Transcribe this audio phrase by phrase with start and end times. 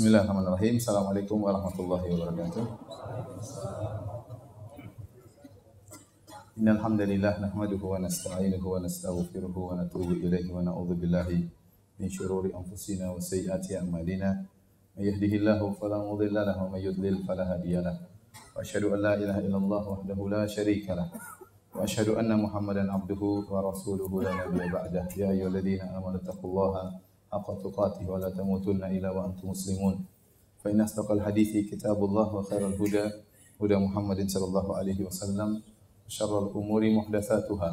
[0.00, 0.80] Bismillahirrahmanirrahim.
[0.80, 2.64] Assalamualaikum warahmatullahi wabarakatuh.
[6.56, 11.44] Innal hamdalillah nahmaduhu wa nasta'inuhu wa nastaghfiruhu wa natubu ilaihi wa na'udzu billahi
[12.00, 14.40] min shururi anfusina wa sayyiati a'malina.
[14.96, 18.00] May yahdihillahu fala mudilla lahu wa may yudlil fala hadiya lahu.
[18.56, 21.12] Wa asyhadu an la ilaha illallah wahdahu la syarika lah.
[21.76, 25.12] Wa asyhadu anna Muhammadan abduhu wa rasuluhu la nabiyya ba'dah.
[25.12, 26.88] Ya ayyuhalladzina amanu taqullaha
[27.32, 30.04] حق تقاته ولا تموتن إلا وأنتم مسلمون
[30.64, 33.04] فإن أصدق الحديث كتاب الله وخير الهدى
[33.62, 35.62] هدى محمد صلى الله عليه وسلم
[36.06, 37.70] وشر الأمور محدثاتها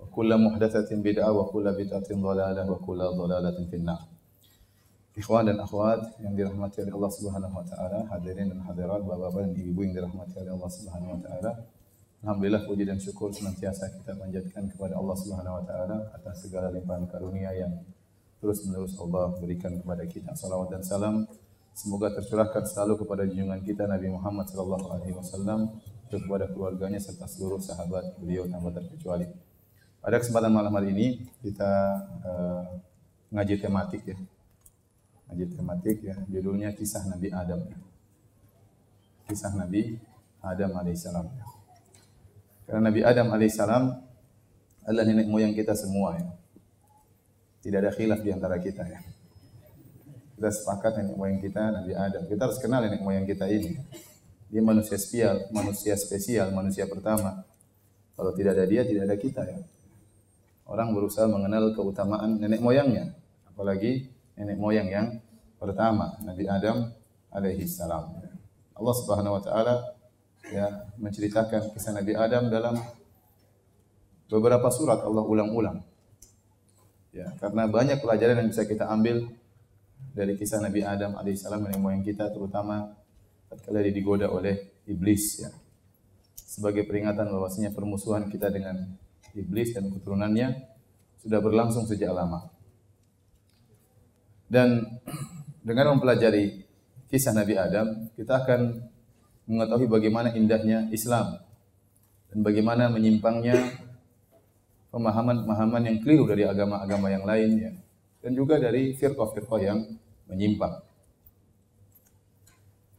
[0.00, 4.02] وكل محدثة بدعة وكل بدعة ضلالة وكل ضلالة في النار
[5.12, 9.60] Ikhwan dan akhwat yang dirahmati oleh Allah Subhanahu wa taala, hadirin dan hadirat, bapak-bapak dan
[9.60, 11.52] ibu yang dirahmati oleh Allah Subhanahu wa taala.
[12.24, 17.04] Alhamdulillah puji dan syukur senantiasa kita panjatkan kepada Allah Subhanahu wa taala atas segala limpahan
[17.12, 17.76] karunia yang
[18.42, 21.30] terus menerus Allah berikan kepada kita salawat dan salam
[21.70, 25.78] semoga tercurahkan selalu kepada junjungan kita Nabi Muhammad sallallahu alaihi wasallam
[26.10, 29.24] kepada keluarganya serta seluruh sahabat beliau tanpa terkecuali.
[30.02, 31.06] Pada kesempatan malam hari ini
[31.40, 31.70] kita
[32.26, 32.66] uh,
[33.32, 34.18] ngaji tematik ya.
[35.30, 37.64] Ngaji tematik ya, judulnya kisah Nabi Adam.
[39.30, 39.96] Kisah Nabi
[40.42, 41.30] Adam alaihissalam.
[42.66, 43.84] Karena Nabi Adam alaihissalam
[44.84, 46.41] adalah nenek moyang kita semua ya.
[47.62, 49.00] Tidak ada khilaf di antara kita ya.
[50.34, 52.26] Kita sepakat nenek moyang kita Nabi Adam.
[52.26, 53.78] Kita harus kenal nenek moyang kita ini.
[54.50, 57.46] Dia manusia spesial, manusia spesial, manusia pertama.
[58.18, 59.62] Kalau tidak ada dia, tidak ada kita ya.
[60.66, 63.14] Orang berusaha mengenal keutamaan nenek moyangnya,
[63.46, 65.06] apalagi nenek moyang yang
[65.62, 66.90] pertama, Nabi Adam
[67.30, 68.10] alaihi salam.
[68.74, 69.74] Allah Subhanahu wa taala
[70.50, 72.74] ya menceritakan kisah Nabi Adam dalam
[74.26, 75.91] beberapa surat Allah ulang-ulang.
[77.12, 79.28] Ya, karena banyak pelajaran yang bisa kita ambil
[80.16, 82.96] dari kisah Nabi Adam alaihissalam moyang kita terutama
[83.52, 85.52] ketika dia digoda oleh iblis ya.
[86.36, 88.96] Sebagai peringatan bahwasanya permusuhan kita dengan
[89.36, 90.72] iblis dan keturunannya
[91.20, 92.48] sudah berlangsung sejak lama.
[94.48, 94.84] Dan
[95.68, 96.64] dengan mempelajari
[97.12, 98.88] kisah Nabi Adam, kita akan
[99.48, 101.40] mengetahui bagaimana indahnya Islam
[102.32, 103.56] dan bagaimana menyimpangnya
[104.92, 107.72] pemahaman-pemahaman yang keliru dari agama-agama yang lain ya.
[108.20, 109.78] dan juga dari firqah-firqah yang
[110.28, 110.84] menyimpang.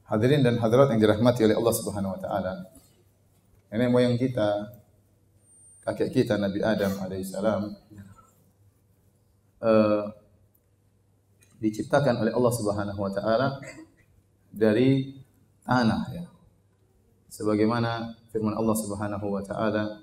[0.10, 2.54] Hadirin dan hadirat yang dirahmati oleh Allah Subhanahu wa taala.
[3.72, 4.74] Nenek moyang kita,
[5.86, 7.62] kakek kita Nabi Adam alaihissalam
[9.64, 10.04] uh,
[11.64, 13.48] diciptakan oleh Allah Subhanahu wa taala
[14.52, 15.16] dari
[15.64, 16.26] tanah ya.
[17.32, 20.03] Sebagaimana firman Allah Subhanahu wa taala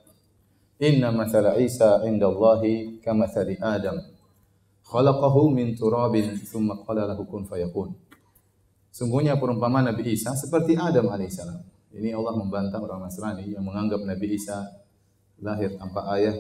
[0.81, 4.01] Inna mathala Isa inda Allahi kamathali Adam.
[4.81, 7.93] Khalaqahu min turabin thumma qala lahu kun fayakun.
[8.89, 11.61] Sungguhnya perumpamaan Nabi Isa seperti Adam alaihissalam.
[11.93, 14.57] Ini Allah membantah orang Nasrani yang menganggap Nabi Isa
[15.45, 16.33] lahir tanpa ayah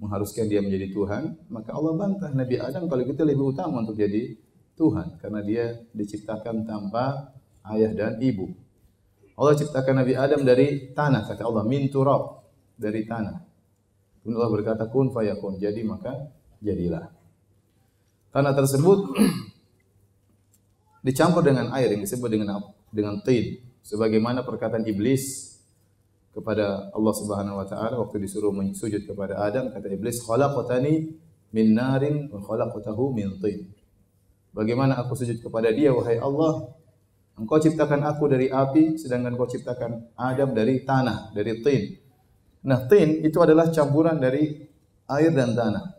[0.00, 4.32] mengharuskan dia menjadi Tuhan, maka Allah bantah Nabi Adam kalau kita lebih utama untuk jadi
[4.80, 7.36] Tuhan karena dia diciptakan tanpa
[7.76, 8.48] ayah dan ibu.
[9.36, 12.41] Allah ciptakan Nabi Adam dari tanah kata Allah min turab
[12.82, 13.38] dari tanah.
[14.22, 15.62] Kemudian Allah berkata kun fayakun.
[15.62, 17.06] Jadi maka jadilah.
[18.34, 18.98] Tanah tersebut
[21.06, 22.58] dicampur dengan air yang disebut dengan
[22.90, 23.62] dengan tin.
[23.82, 25.54] Sebagaimana perkataan iblis
[26.32, 31.12] kepada Allah Subhanahu wa taala waktu disuruh sujud kepada Adam kata iblis khalaqtani
[31.52, 33.68] min narin wa khalaqtahu min tin.
[34.52, 36.72] Bagaimana aku sujud kepada dia wahai Allah?
[37.32, 41.82] Engkau ciptakan aku dari api sedangkan kau ciptakan Adam dari tanah, dari tin.
[42.62, 44.62] Nah, tin itu adalah campuran dari
[45.10, 45.98] air dan tanah.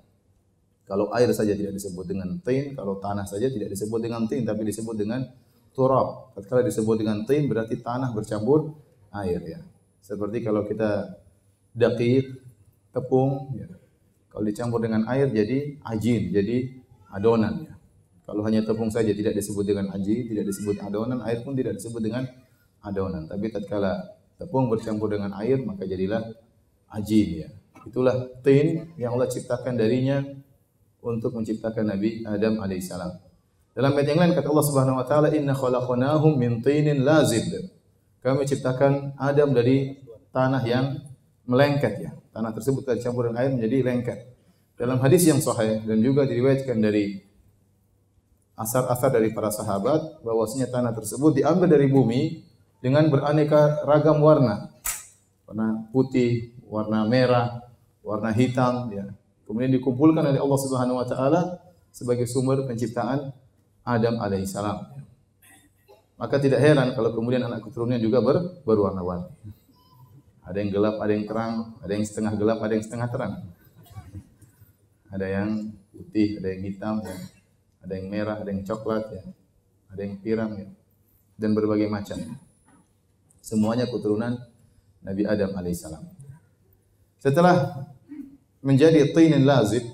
[0.84, 4.68] Kalau air saja tidak disebut dengan tin, kalau tanah saja tidak disebut dengan tin, tapi
[4.68, 5.24] disebut dengan
[5.72, 6.36] turab.
[6.48, 8.76] Kalau disebut dengan tin berarti tanah bercampur
[9.16, 9.60] air ya.
[10.04, 11.20] Seperti kalau kita
[11.72, 12.36] dakik,
[12.92, 13.68] tepung, ya.
[14.28, 16.58] kalau dicampur dengan air jadi ajin, jadi
[17.16, 17.74] adonan ya.
[18.24, 22.00] Kalau hanya tepung saja tidak disebut dengan ajin, tidak disebut adonan, air pun tidak disebut
[22.00, 22.24] dengan
[22.84, 23.28] adonan.
[23.28, 24.00] Tapi tatkala
[24.36, 26.24] tepung bercampur dengan air maka jadilah
[26.94, 27.50] ajin ya.
[27.84, 30.24] Itulah tin yang Allah ciptakan darinya
[31.04, 33.12] untuk menciptakan Nabi Adam alaihissalam.
[33.74, 37.50] Dalam ayat yang lain kata Allah Subhanahu wa taala inna khalaqnahum min tinin lazib.
[38.24, 40.00] Kami ciptakan Adam dari
[40.32, 40.96] tanah yang
[41.44, 42.12] melengket ya.
[42.32, 44.20] Tanah tersebut tercampur dengan air menjadi lengket.
[44.80, 47.20] Dalam hadis yang sahih dan juga diriwayatkan dari
[48.54, 52.46] asar-asar dari para sahabat bahwasanya tanah tersebut diambil dari bumi
[52.80, 54.70] dengan beraneka ragam warna.
[55.50, 57.62] Warna putih, warna merah,
[58.02, 59.06] warna hitam ya.
[59.46, 61.42] Kemudian dikumpulkan oleh Allah Subhanahu wa taala
[61.94, 63.30] sebagai sumber penciptaan
[63.86, 64.90] Adam alaihissalam.
[66.18, 69.30] Maka tidak heran kalau kemudian anak keturunannya juga ber, berwarna-warni.
[70.44, 73.34] Ada yang gelap, ada yang terang, ada yang setengah gelap, ada yang setengah terang.
[75.14, 75.50] Ada yang
[75.94, 77.16] putih, ada yang hitam, ya.
[77.84, 79.24] ada yang merah, ada yang coklat, ya.
[79.92, 80.68] ada yang pirang, ya.
[81.38, 82.18] dan berbagai macam.
[83.44, 84.40] Semuanya keturunan
[85.04, 86.23] Nabi Adam alaihissalam.
[87.24, 87.88] Setelah
[88.60, 89.88] menjadi tinin lazib,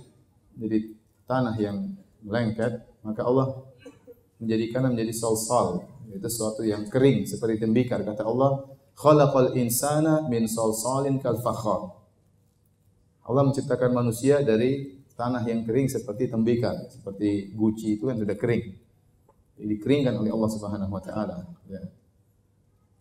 [0.58, 0.98] jadi
[1.30, 1.94] tanah yang
[2.26, 3.70] melengket, maka Allah
[4.42, 8.02] menjadikan menjadi salsal, itu sesuatu yang kering seperti tembikar.
[8.02, 8.66] Kata Allah,
[8.98, 11.94] khalaqal insana min salsalin kal fakhar.
[13.30, 18.74] Allah menciptakan manusia dari tanah yang kering seperti tembikar, seperti guci itu kan sudah kering.
[19.60, 21.78] Dikeringkan oleh Allah Subhanahu wa taala, ya.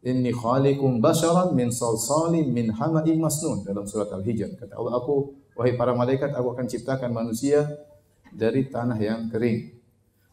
[0.06, 4.54] Inni khaliqum basharan min salsalin min hama'in masnun dalam surat Al-Hijr.
[4.54, 7.66] Kata Allah, aku wahai para malaikat, aku akan ciptakan manusia
[8.30, 9.74] dari tanah yang kering.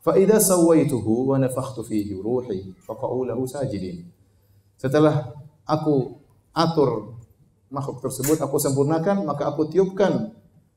[0.05, 4.05] Fa idza sawaituhu wa nafakhtu fihi ruhi faqa'u lahu sajidin.
[4.77, 5.33] Setelah
[5.65, 6.21] aku
[6.53, 7.17] atur
[7.73, 10.29] makhluk tersebut, aku sempurnakan, maka aku tiupkan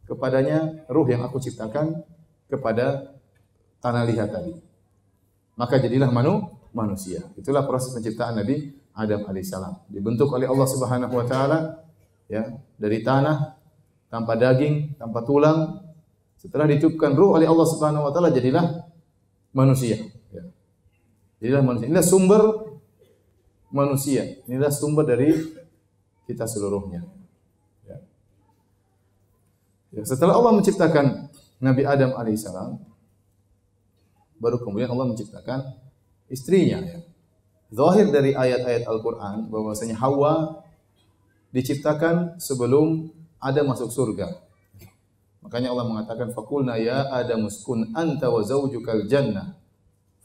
[0.08, 2.00] kepadanya ruh yang aku ciptakan
[2.48, 3.12] kepada
[3.84, 4.56] tanah liat tadi.
[5.60, 7.26] Maka jadilah manu, manusia.
[7.34, 9.90] Itulah proses penciptaan Nabi Adam alaihissalam.
[9.90, 11.82] Dibentuk oleh Allah Subhanahu wa taala
[12.30, 12.46] ya,
[12.78, 13.58] dari tanah
[14.06, 15.82] tanpa daging, tanpa tulang.
[16.38, 18.86] Setelah ditiupkan ruh oleh Allah Subhanahu wa taala jadilah
[19.50, 19.98] manusia.
[20.30, 20.46] Ya.
[21.42, 21.86] Inilah manusia.
[21.90, 22.42] Inilah sumber
[23.74, 24.22] manusia.
[24.46, 25.34] Inilah sumber dari
[26.30, 27.02] kita seluruhnya.
[27.82, 27.98] Ya.
[29.98, 31.26] Ya, setelah Allah menciptakan
[31.58, 32.78] Nabi Adam alaihissalam,
[34.38, 35.87] baru kemudian Allah menciptakan
[36.32, 36.80] istrinya.
[36.80, 36.98] Ya.
[37.68, 40.64] Zahir dari ayat-ayat Al-Quran bahwasanya Hawa
[41.52, 44.40] diciptakan sebelum ada masuk surga.
[45.44, 49.56] Makanya Allah mengatakan fakulna ya Adam uskun anta wa zaujukal jannah.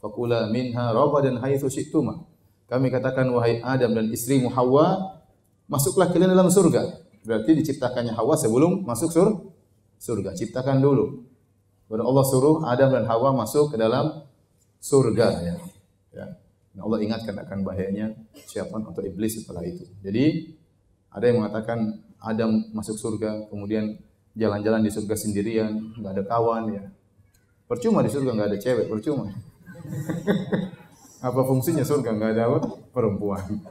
[0.00, 2.28] Fakula minha rabadan haitsu syi'tuma.
[2.68, 5.20] Kami katakan wahai Adam dan istrimu Hawa,
[5.68, 7.00] masuklah kalian dalam surga.
[7.24, 9.28] Berarti diciptakannya Hawa sebelum masuk sur
[9.96, 10.36] surga.
[10.36, 11.24] Ciptakan dulu.
[11.88, 14.24] Baru Allah suruh Adam dan Hawa masuk ke dalam
[14.80, 15.56] surga ya.
[16.14, 16.26] Ya.
[16.82, 18.14] Allah ingatkan akan bahayanya
[18.50, 19.86] siapa atau iblis setelah itu.
[20.02, 20.54] Jadi
[21.14, 23.94] ada yang mengatakan Adam masuk surga, kemudian
[24.34, 26.82] jalan-jalan di surga sendirian, nggak ada kawan ya.
[27.70, 29.30] Percuma di surga nggak ada cewek, percuma.
[31.24, 32.58] apa fungsinya surga nggak ada apa?
[32.90, 33.62] perempuan.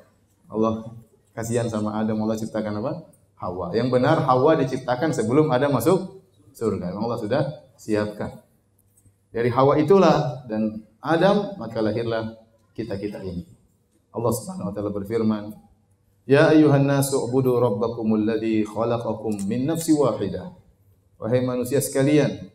[0.48, 0.88] Allah
[1.36, 3.04] kasihan sama Adam Allah ciptakan apa?
[3.36, 3.76] Hawa.
[3.76, 6.24] Yang benar Hawa diciptakan sebelum Adam masuk
[6.56, 6.96] surga.
[6.96, 7.42] Allah sudah
[7.76, 8.40] siapkan.
[9.34, 12.40] Dari Hawa itulah dan Adam maka lahirlah
[12.72, 13.44] kita-kita ini.
[14.16, 15.52] Allah Subhanahu wa taala berfirman,
[16.24, 20.56] Ya ayuhan nasu ubudu rabbakumul ladzi khalaqakum min nafsi wahidah.
[21.20, 22.48] Wahai manusia sekalian,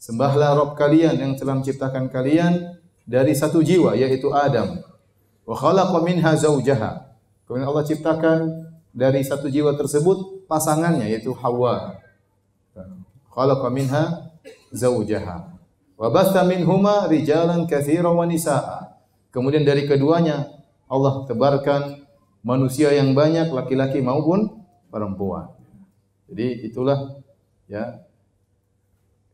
[0.00, 4.80] sembahlah Rabb kalian yang telah menciptakan kalian dari satu jiwa yaitu Adam.
[5.44, 7.12] Wa khalaqa minha zaujaha.
[7.44, 8.38] Kemudian Allah ciptakan
[8.96, 12.00] dari satu jiwa tersebut pasangannya yaitu Hawa.
[13.28, 14.32] Khalaqa minha
[14.72, 15.59] zaujaha.
[16.00, 18.96] Wa basta minhuma rijalan katsiran wa nisaa.
[19.28, 20.48] Kemudian dari keduanya
[20.88, 22.08] Allah tebarkan
[22.40, 25.52] manusia yang banyak laki-laki maupun perempuan.
[26.32, 27.20] Jadi itulah
[27.68, 28.00] ya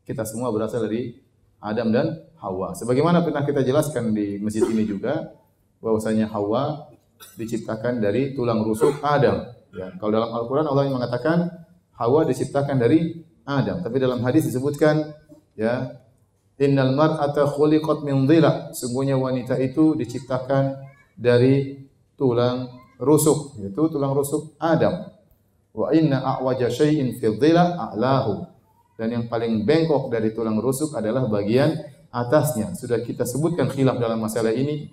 [0.03, 1.15] kita semua berasal dari
[1.63, 2.75] Adam dan Hawa.
[2.75, 5.39] Sebagaimana pernah kita jelaskan di masjid ini juga
[5.79, 6.91] bahwasanya Hawa
[7.39, 9.55] diciptakan dari tulang rusuk Adam.
[9.71, 11.47] Ya, kalau dalam Al-Qur'an Allah yang mengatakan
[11.95, 15.15] Hawa diciptakan dari Adam, tapi dalam hadis disebutkan
[15.57, 15.97] ya
[16.57, 18.73] innal mar'ata khuliqat min dhila.
[18.73, 20.77] Sungguhnya wanita itu diciptakan
[21.17, 21.85] dari
[22.17, 25.13] tulang rusuk, yaitu tulang rusuk Adam.
[25.73, 28.49] Wa inna a'waja syai'in fi dhila a'lahu.
[28.97, 31.77] Dan yang paling bengkok dari tulang rusuk adalah bagian
[32.09, 32.73] atasnya.
[32.73, 34.89] Sudah kita sebutkan khilaf dalam masalah ini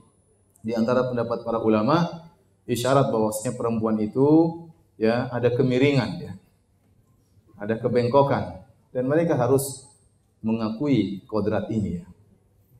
[0.61, 2.29] di antara pendapat para ulama
[2.69, 4.61] isyarat bahwasanya perempuan itu
[5.01, 6.33] ya ada kemiringan ya.
[7.57, 9.94] Ada kebengkokan dan mereka harus
[10.45, 12.07] mengakui kodrat ini ya.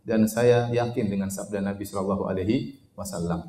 [0.05, 3.49] Dan saya yakin dengan sabda Nabi Shallallahu alaihi wasallam.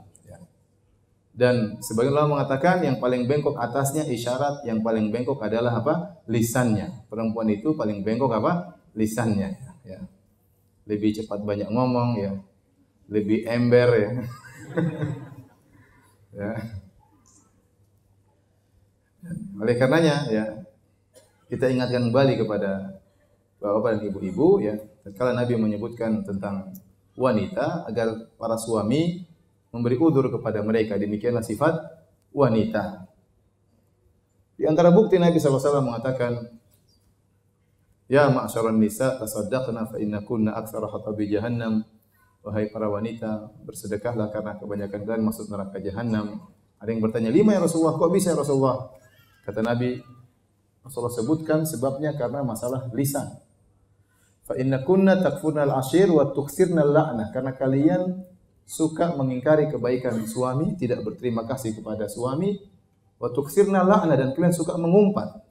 [1.35, 6.23] Dan sebagian ulama mengatakan yang paling bengkok atasnya isyarat, yang paling bengkok adalah apa?
[6.31, 7.11] Lisannya.
[7.11, 8.79] Perempuan itu paling bengkok apa?
[8.95, 9.51] Lisannya.
[9.83, 9.99] Ya.
[10.87, 12.39] Lebih cepat banyak ngomong ya.
[13.11, 14.11] Lebih ember ya.
[16.39, 16.51] ya.
[19.59, 20.45] Oleh karenanya ya
[21.51, 23.01] kita ingatkan kembali kepada
[23.73, 24.75] bapak dan ibu-ibu ya.
[25.17, 26.73] Kalau Nabi menyebutkan tentang
[27.15, 29.25] wanita agar para suami
[29.71, 30.99] memberi udur kepada mereka.
[30.99, 31.73] Demikianlah sifat
[32.35, 33.07] wanita.
[34.55, 36.55] Di antara bukti Nabi SAW mengatakan,
[38.05, 41.81] Ya ma'asyaran nisa tasaddaqna fa inna kunna aktsara hatabi jahannam
[42.45, 46.45] wahai para wanita, bersedekahlah karena kebanyakan kalian masuk neraka jahanam.
[46.77, 48.93] Ada yang bertanya, lima ya Rasulullah, kok bisa ya Rasulullah?
[49.41, 49.97] Kata Nabi,
[50.85, 53.25] Rasulullah sebutkan sebabnya karena masalah lisan.
[54.45, 57.33] Fa inna kunna takfurna al-ashir wa tuksirna al-la'nah.
[57.33, 58.21] Karena kalian
[58.61, 62.53] suka mengingkari kebaikan suami, tidak berterima kasih kepada suami,
[63.17, 65.41] wa tuksirna la'nah dan kalian suka mengumpat.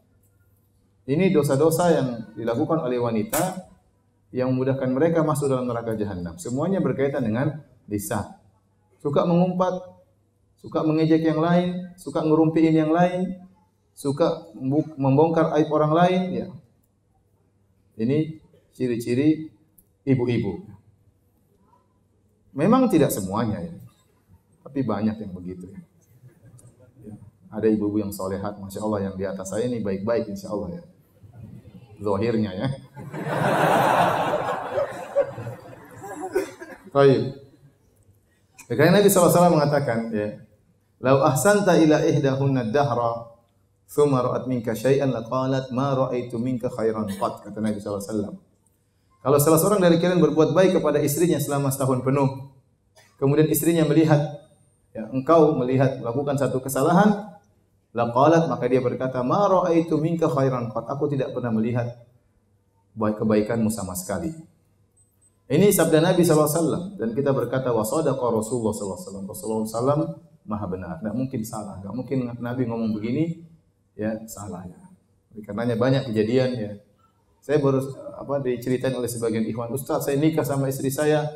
[1.10, 2.08] Ini dosa-dosa yang
[2.38, 3.66] dilakukan oleh wanita
[4.34, 6.38] yang memudahkan mereka masuk dalam neraka jahanam.
[6.38, 7.60] Semuanya berkaitan dengan
[7.90, 8.24] lisan.
[9.02, 9.84] Suka mengumpat,
[10.58, 13.36] suka mengejek yang lain, suka ngerumpiin yang lain,
[13.92, 14.48] suka
[14.96, 16.48] membongkar aib orang lain, ya.
[17.94, 18.42] Ini
[18.74, 19.48] ciri-ciri
[20.04, 20.66] ibu-ibu.
[22.54, 23.74] Memang tidak semuanya ya.
[24.66, 25.80] Tapi banyak yang begitu ya.
[27.54, 30.82] Ada ibu-ibu yang solehat, Masya Allah yang di atas saya ini baik-baik insya Allah ya.
[32.02, 32.66] Zohirnya ya.
[36.94, 37.22] Baik.
[38.70, 40.42] Karena Nabi SAW mengatakan, ya,
[41.04, 43.28] Lau ahsanta ila ihdahunna dahra,
[43.84, 48.53] thumma ra'at minka syai'an laqalat ma ra'aitu minka khairan qat, kata Nabi SAW.
[49.24, 52.52] Kalau salah seorang dari kalian berbuat baik kepada istrinya selama setahun penuh,
[53.16, 54.20] kemudian istrinya melihat,
[54.92, 57.40] ya, engkau melihat melakukan satu kesalahan,
[57.96, 62.04] laqalat maka dia berkata, ma ra'aitu minka khairan qat, aku tidak pernah melihat
[62.92, 64.28] baik kebaikanmu sama sekali.
[65.48, 69.24] Ini sabda Nabi SAW dan kita berkata wasadaqa Rasulullah SAW.
[69.24, 70.04] Rasulullah SAW
[70.44, 73.40] maha benar, tidak mungkin salah, tidak mungkin Nabi ngomong begini
[73.96, 74.76] ya salah ya.
[75.52, 76.72] Banyak kejadian ya.
[77.44, 77.84] Saya baru
[78.16, 81.28] apa diceritain oleh sebagian ikhwan Ustaz, saya nikah sama istri saya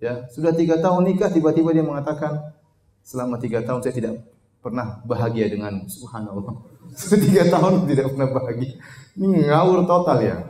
[0.00, 2.56] ya sudah tiga tahun nikah tiba-tiba dia mengatakan
[3.04, 4.24] selama tiga tahun saya tidak
[4.64, 6.80] pernah bahagia dengan subhanallah.
[7.24, 8.76] Tiga tahun tidak pernah bahagia.
[9.14, 10.36] Ini ngawur total ya.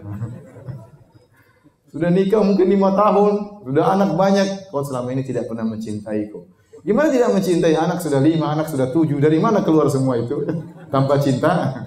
[1.92, 6.46] Sudah nikah mungkin lima tahun, sudah anak banyak, kau selama ini tidak pernah mencintaiku.
[6.86, 10.38] Gimana tidak mencintai anak sudah lima, anak sudah tujuh, dari mana keluar semua itu?
[10.94, 11.82] Tanpa cinta.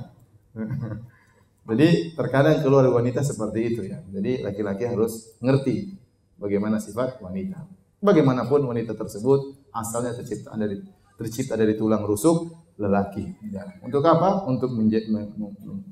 [1.63, 4.03] Jadi terkadang keluar wanita seperti itu ya.
[4.11, 5.95] Jadi laki-laki harus ngerti
[6.35, 7.63] bagaimana sifat wanita.
[8.03, 10.83] Bagaimanapun wanita tersebut asalnya tercipta dari
[11.15, 13.23] tercipta dari tulang rusuk lelaki.
[13.47, 13.63] Ya.
[13.79, 14.43] Untuk apa?
[14.43, 14.75] Untuk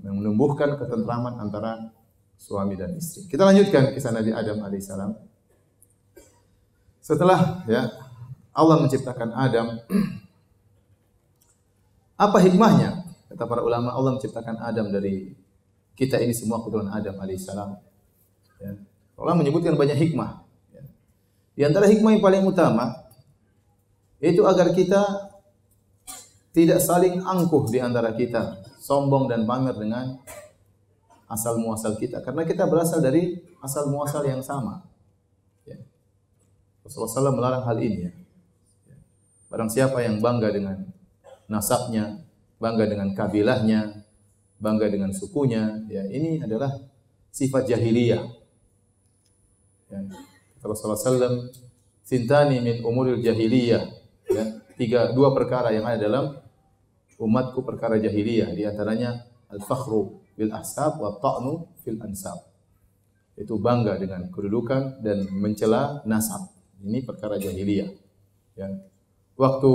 [0.03, 1.95] menumbuhkan ketentraman antara
[2.35, 3.31] suami dan istri.
[3.31, 5.11] Kita lanjutkan kisah Nabi Adam alaihissalam.
[6.99, 7.87] Setelah ya
[8.51, 9.79] Allah menciptakan Adam,
[12.25, 13.07] apa hikmahnya?
[13.31, 15.31] Kata para ulama, Allah menciptakan Adam dari
[15.95, 17.77] kita ini semua keturunan Adam alaihissalam.
[18.61, 18.71] Ya.
[19.21, 20.41] Allah menyebutkan banyak hikmah.
[20.73, 20.83] Ya.
[21.53, 23.05] Di antara hikmah yang paling utama
[24.21, 25.01] itu agar kita
[26.51, 30.19] tidak saling angkuh di antara kita, sombong dan pamer dengan
[31.31, 34.83] asal muasal kita karena kita berasal dari asal muasal yang sama.
[35.63, 35.79] Ya.
[36.83, 37.97] Rasulullah SAW melarang hal ini.
[38.09, 38.13] Ya.
[39.47, 40.91] Barang siapa yang bangga dengan
[41.47, 42.19] nasabnya,
[42.59, 44.00] bangga dengan kabilahnya,
[44.61, 46.69] bangga dengan sukunya, ya ini adalah
[47.33, 48.23] sifat jahiliyah.
[49.89, 49.99] Ya.
[50.61, 51.49] Rasulullah SAW,
[52.05, 53.83] sintani min umuril jahiliyah.
[54.29, 54.45] Ya.
[54.77, 56.25] Tiga, dua perkara yang ada dalam
[57.17, 58.53] umatku perkara jahiliyah.
[58.53, 62.37] Di antaranya al-fakhru bil ahsab wa ta'nu fil ansab.
[63.33, 66.53] Itu bangga dengan kedudukan dan mencela nasab.
[66.85, 67.89] Ini perkara jahiliyah.
[68.57, 68.69] Ya.
[69.37, 69.71] Waktu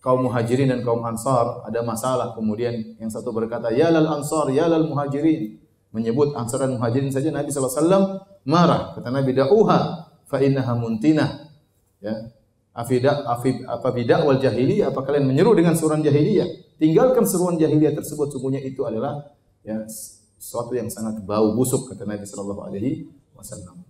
[0.00, 2.32] kaum muhajirin dan kaum ansar ada masalah.
[2.32, 5.60] Kemudian yang satu berkata ya lal ansar ya lal muhajirin.
[5.90, 8.96] Menyebut ansar dan muhajirin saja Nabi SAW marah.
[8.96, 9.78] Kata Nabi da'uha
[10.26, 11.50] fa innaha muntinah.
[12.00, 12.14] Ya.
[12.70, 16.78] Afidah afid apa bidah wal jahiliyah apa kalian menyeru dengan suruhan jahiliyah?
[16.78, 19.34] Tinggalkan seruan jahiliyah tersebut sungguhnya itu adalah
[19.66, 19.82] ya
[20.38, 23.82] sesuatu yang sangat bau busuk kata Nabi sallallahu alaihi wasallam.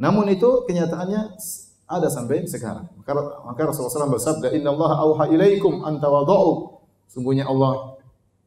[0.00, 1.36] Namun itu kenyataannya
[1.90, 2.86] ada sampai sekarang.
[3.02, 6.78] Maka, maka Rasulullah SAW bersabda, Inna Allah auha ilaikum an tawadhu.
[7.10, 7.98] Sungguhnya Allah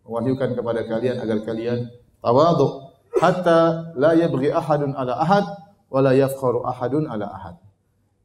[0.07, 1.91] mewahyukan kepada kalian agar kalian
[2.23, 2.87] tawadhu
[3.19, 5.45] hatta la yabghi ahadun ala ahad
[5.91, 7.55] wa la yafkharu ahadun ala ahad.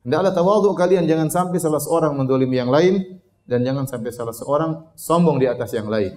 [0.07, 3.19] Hendaklah tawadhu kalian jangan sampai salah seorang mendolimi yang lain
[3.51, 6.15] dan jangan sampai salah seorang sombong di atas yang lain.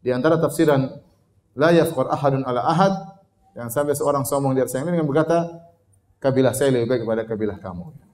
[0.00, 0.88] Di antara tafsiran
[1.56, 2.92] la yafqar ahadun ala ahad
[3.56, 5.38] yang sampai seorang sombong di atas yang lain dengan berkata
[6.20, 8.05] kabilah saya lebih baik daripada kabilah kamu.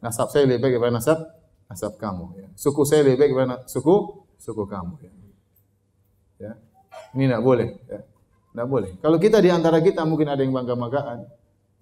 [0.00, 1.18] Nasab saya lebih baik daripada nasab
[1.66, 2.54] nasab kamu.
[2.54, 3.94] Suku saya lebih baik daripada suku
[4.36, 4.94] suku kamu.
[6.40, 6.52] Ya.
[7.16, 7.68] Ini tidak boleh.
[7.88, 8.00] Ya.
[8.04, 8.90] Tidak boleh.
[9.00, 11.28] Kalau kita di antara kita mungkin ada yang bangga-banggaan.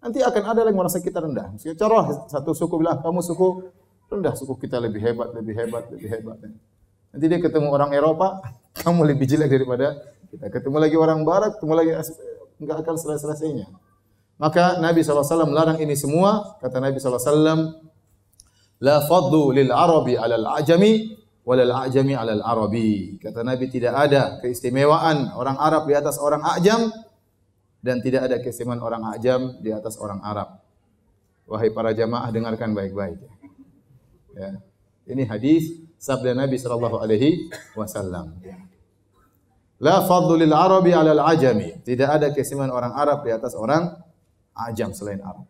[0.05, 1.55] Nanti akan ada yang merasa kita rendah.
[1.57, 3.49] Misalnya coroh satu suku bilang kamu suku
[4.13, 6.37] rendah suku kita lebih hebat, lebih hebat, lebih hebat.
[7.15, 8.43] Nanti dia ketemu orang Eropa,
[8.85, 9.97] kamu lebih jelek daripada
[10.29, 10.51] kita.
[10.51, 11.91] Ketemu lagi orang Barat, ketemu lagi
[12.59, 13.67] enggak akan selesai-selesainya.
[14.35, 16.59] Maka Nabi SAW melarang ini semua.
[16.59, 17.71] Kata Nabi SAW,
[18.85, 21.17] La faddu lil arabi alal ajami,
[21.49, 23.17] walal ajami alal arabi.
[23.17, 26.93] Kata Nabi tidak ada keistimewaan orang Arab di atas orang ajam,
[27.81, 30.61] dan tidak ada keistimewaan orang ajam di atas orang Arab.
[31.49, 33.25] Wahai para jamaah dengarkan baik-baik.
[34.37, 34.61] Ya.
[35.09, 38.37] Ini hadis sabda Nabi sallallahu alaihi wasallam.
[39.81, 41.81] La fadlu lil arabi 'ala al ajami.
[41.81, 43.97] Tidak ada keistimewaan orang Arab di atas orang
[44.53, 45.49] ajam selain Arab.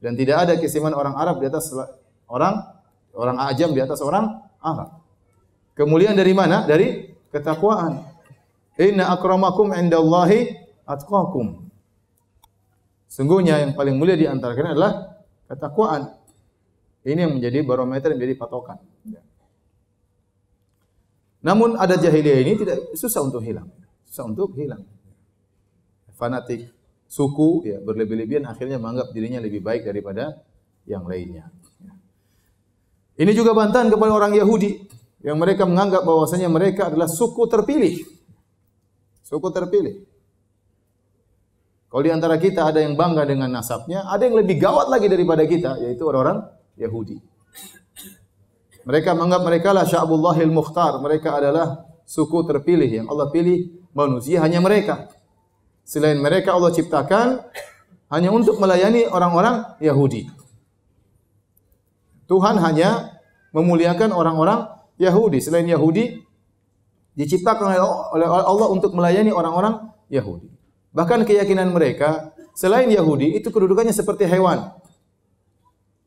[0.00, 1.68] Dan tidak ada keistimewaan orang Arab di atas
[2.32, 2.64] orang
[3.12, 5.04] orang ajam di atas orang Arab.
[5.76, 6.64] Kemuliaan dari mana?
[6.64, 8.00] Dari ketakwaan.
[8.80, 10.56] Inna akramakum indallahi
[10.88, 11.68] atqakum.
[13.12, 15.20] Sungguhnya yang paling mulia di antara kalian adalah
[15.52, 16.16] ketakwaan.
[17.04, 18.78] Ini yang menjadi barometer, yang menjadi patokan.
[21.42, 23.66] Namun ada jahiliyah ini tidak susah untuk hilang.
[24.06, 24.86] Susah untuk hilang.
[26.14, 26.70] Fanatik
[27.10, 30.38] suku ya berlebih-lebihan akhirnya menganggap dirinya lebih baik daripada
[30.86, 31.50] yang lainnya.
[33.16, 34.88] Ini juga bantahan kepada orang Yahudi
[35.22, 38.00] yang mereka menganggap bahwasanya mereka adalah suku terpilih.
[39.22, 39.94] Suku terpilih.
[41.92, 45.44] Kalau di antara kita ada yang bangga dengan nasabnya, ada yang lebih gawat lagi daripada
[45.44, 46.40] kita, yaitu orang-orang
[46.80, 47.20] Yahudi.
[48.88, 50.98] Mereka menganggap mereka lah Sya'bullahil Mukhtar.
[50.98, 55.12] Mereka adalah suku terpilih yang Allah pilih manusia hanya mereka.
[55.84, 57.44] Selain mereka Allah ciptakan
[58.10, 60.41] hanya untuk melayani orang-orang Yahudi.
[62.32, 63.20] Tuhan hanya
[63.52, 64.64] memuliakan orang-orang
[64.96, 65.44] Yahudi.
[65.44, 66.24] Selain Yahudi
[67.12, 67.76] diciptakan
[68.16, 70.48] oleh Allah untuk melayani orang-orang Yahudi.
[70.96, 74.72] Bahkan keyakinan mereka selain Yahudi itu kedudukannya seperti hewan.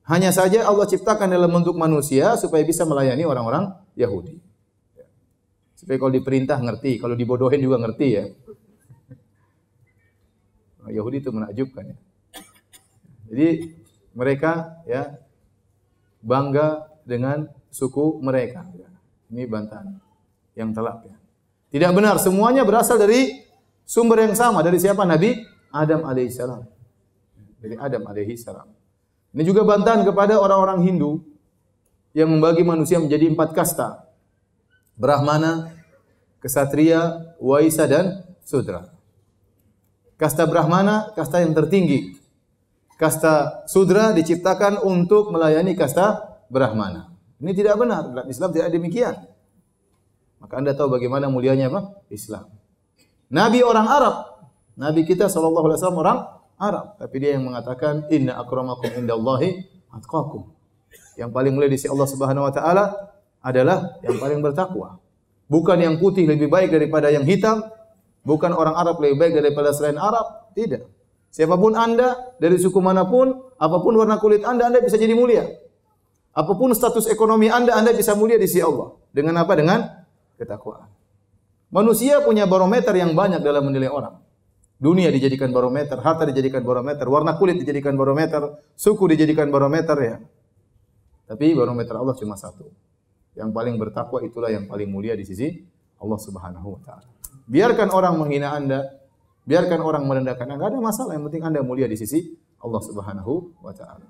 [0.09, 4.41] Hanya saja Allah ciptakan dalam bentuk manusia supaya bisa melayani orang-orang Yahudi.
[5.77, 8.25] Supaya kalau diperintah ngerti, kalau dibodohin juga ngerti ya.
[10.89, 11.97] Yahudi itu menakjubkan ya.
[13.29, 13.47] Jadi
[14.13, 15.24] mereka ya
[16.25, 18.65] bangga dengan suku mereka.
[19.29, 19.93] Ini bantahan
[20.57, 21.15] yang telak ya.
[21.69, 23.45] Tidak benar, semuanya berasal dari
[23.85, 24.65] sumber yang sama.
[24.65, 25.05] Dari siapa?
[25.05, 25.37] Nabi
[25.69, 26.61] Adam alaihissalam.
[27.61, 28.67] Dari Adam alaihissalam.
[29.35, 31.21] Ini juga bantahan kepada orang-orang Hindu
[32.15, 34.07] yang membagi manusia menjadi empat kasta.
[34.95, 35.75] Brahmana,
[36.39, 38.87] Kesatria, Waisa, dan Sudra.
[40.15, 42.15] Kasta Brahmana, kasta yang tertinggi.
[42.95, 47.11] Kasta Sudra diciptakan untuk melayani kasta Brahmana.
[47.43, 48.07] Ini tidak benar.
[48.07, 49.15] Dalam Islam tidak demikian.
[50.39, 51.99] Maka Anda tahu bagaimana mulianya apa?
[52.07, 52.47] Islam.
[53.27, 54.15] Nabi orang Arab.
[54.79, 60.51] Nabi kita SAW orang Arab, tapi dia yang mengatakan inna akramakum indallahi atqakum.
[61.19, 62.85] Yang paling mulia di sisi Allah Subhanahu wa taala
[63.43, 64.99] adalah yang paling bertakwa.
[65.51, 67.63] Bukan yang putih lebih baik daripada yang hitam,
[68.23, 70.87] bukan orang Arab lebih baik daripada selain Arab, tidak.
[71.35, 75.11] Siapa pun Anda dari suku mana pun, apa pun warna kulit Anda, Anda bisa jadi
[75.11, 75.43] mulia.
[76.31, 78.95] Apa pun status ekonomi Anda, Anda bisa mulia di sisi Allah.
[79.11, 79.51] Dengan apa?
[79.59, 79.83] Dengan
[80.39, 80.87] ketakwaan.
[81.75, 84.15] Manusia punya barometer yang banyak dalam menilai orang.
[84.79, 90.15] Dunia dijadikan barometer, harta dijadikan barometer, warna kulit dijadikan barometer, suku dijadikan barometer ya.
[91.27, 92.63] Tapi barometer Allah cuma satu.
[93.35, 95.51] Yang paling bertakwa itulah yang paling mulia di sisi
[95.99, 97.11] Allah Subhanahu wa taala.
[97.43, 98.87] Biarkan orang menghina Anda,
[99.45, 103.61] biarkan orang merendahkan Anda, enggak ada masalah, yang penting Anda mulia di sisi Allah Subhanahu
[103.61, 104.09] wa taala.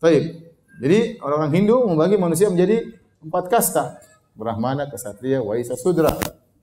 [0.00, 0.52] Baik.
[0.80, 2.88] Jadi orang-orang Hindu membagi manusia menjadi
[3.20, 4.00] empat kasta.
[4.32, 6.16] Brahmana, Kesatria, Waisa, Sudra.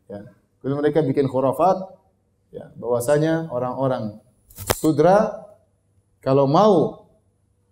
[0.10, 0.26] Ya.
[0.63, 1.78] Kalau mereka bikin khurafat,
[2.50, 4.17] ya, bahwasanya orang-orang
[4.78, 5.46] sudra
[6.22, 7.06] kalau mau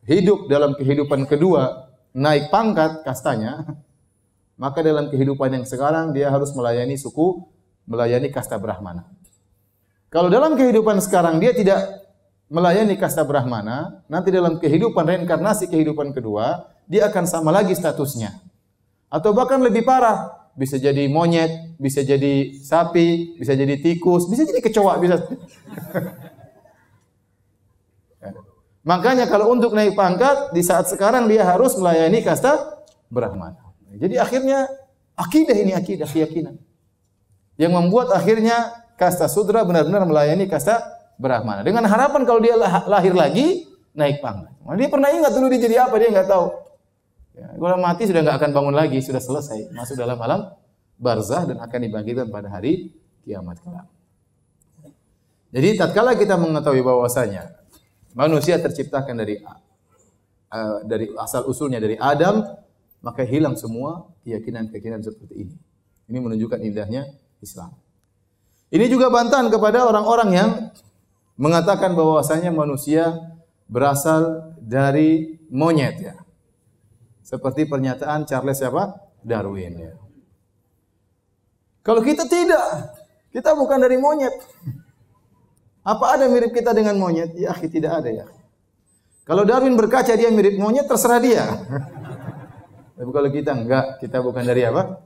[0.05, 3.65] hidup dalam kehidupan kedua naik pangkat kastanya
[4.61, 7.43] maka dalam kehidupan yang sekarang dia harus melayani suku
[7.89, 9.05] melayani kasta Brahmana.
[10.15, 12.07] Kalau dalam kehidupan sekarang dia tidak
[12.47, 18.31] melayani kasta Brahmana, nanti dalam kehidupan reinkarnasi kehidupan kedua, dia akan sama lagi statusnya.
[19.11, 24.63] Atau bahkan lebih parah, bisa jadi monyet, bisa jadi sapi, bisa jadi tikus, bisa jadi
[24.63, 25.19] kecoa, bisa.
[28.87, 32.55] Makanya kalau untuk naik pangkat di saat sekarang dia harus melayani kasta
[33.11, 33.75] Brahmana.
[33.99, 34.63] Jadi akhirnya
[35.19, 36.55] akidah ini akidah keyakinan
[37.59, 40.81] yang membuat akhirnya kasta Sudra benar-benar melayani kasta
[41.15, 44.51] Brahmana dengan harapan kalau dia lahir lagi naik pangkat.
[44.75, 46.45] Dia pernah ingat dulu dia jadi apa dia nggak tahu.
[47.35, 50.55] Ya, kalau mati sudah nggak akan bangun lagi, sudah selesai, masuk dalam alam
[50.95, 52.95] barzah dan akan dibangkitkan pada hari
[53.27, 53.87] kiamat kelak.
[55.51, 57.51] Jadi tatkala kita mengetahui bahwasanya
[58.15, 62.43] manusia terciptakan dari uh, dari asal usulnya dari Adam,
[63.03, 65.55] maka hilang semua keyakinan-keyakinan seperti ini.
[66.11, 67.07] Ini menunjukkan indahnya
[67.39, 67.75] Islam.
[68.73, 70.49] Ini juga bantahan kepada orang-orang yang
[71.37, 73.13] mengatakan bahwasanya manusia
[73.69, 76.15] berasal dari monyet ya.
[77.25, 79.01] Seperti pernyataan Charles siapa?
[79.25, 79.93] Darwin ya.
[81.85, 82.93] Kalau kita tidak,
[83.29, 84.33] kita bukan dari monyet.
[85.85, 87.37] Apa ada mirip kita dengan monyet?
[87.37, 88.25] Ya, tidak ada ya.
[89.25, 91.45] Kalau Darwin berkaca dia mirip monyet, terserah dia.
[92.97, 94.97] Tapi kalau kita enggak, kita bukan dari apa?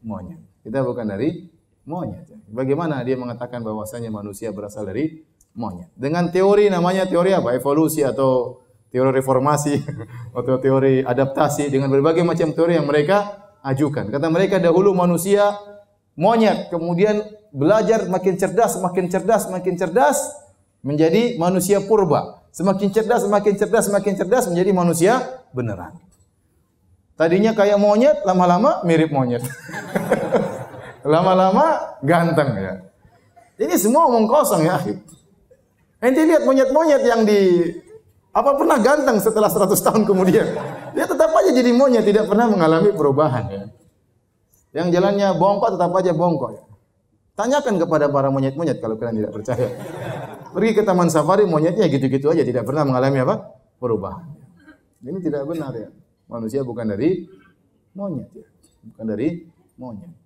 [0.00, 0.40] Monyet.
[0.64, 1.44] Kita bukan dari
[1.84, 2.26] monyet.
[2.48, 5.24] Bagaimana dia mengatakan bahwasanya manusia berasal dari
[5.56, 5.88] monyet?
[5.96, 7.52] Dengan teori namanya teori apa?
[7.56, 9.80] Evolusi atau teori reformasi
[10.38, 14.08] atau teori adaptasi dengan berbagai macam teori yang mereka ajukan.
[14.12, 15.56] Kata mereka dahulu manusia
[16.16, 20.18] monyet, kemudian belajar makin cerdas, makin cerdas, makin cerdas
[20.84, 22.44] menjadi manusia purba.
[22.54, 25.12] Semakin cerdas, semakin cerdas, semakin cerdas menjadi manusia
[25.50, 25.98] beneran.
[27.14, 29.42] Tadinya kayak monyet, lama-lama mirip monyet.
[31.04, 32.74] lama-lama ganteng ya.
[33.60, 34.80] Ini semua omong kosong ya.
[36.02, 37.70] Ente lihat monyet-monyet yang di
[38.34, 40.48] apa pernah ganteng setelah 100 tahun kemudian?
[40.96, 43.64] Dia tetap aja jadi monyet, tidak pernah mengalami perubahan ya.
[44.74, 46.62] Yang jalannya bongkok tetap aja bongkok ya.
[47.34, 49.68] Tanyakan kepada para monyet-monyet kalau kalian tidak percaya.
[50.50, 53.54] Pergi ke taman safari monyetnya gitu-gitu aja tidak pernah mengalami apa?
[53.78, 54.24] perubahan.
[55.04, 55.90] Ini tidak benar ya.
[56.30, 57.26] Manusia bukan dari
[57.92, 58.46] monyet ya.
[58.86, 59.28] Bukan dari
[59.76, 60.23] monyet.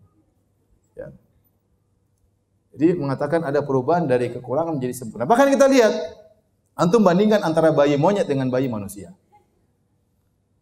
[2.78, 5.26] Jadi mengatakan ada perubahan dari kekurangan menjadi sempurna.
[5.26, 5.92] Bahkan kita lihat
[6.78, 9.10] antum bandingkan antara bayi monyet dengan bayi manusia.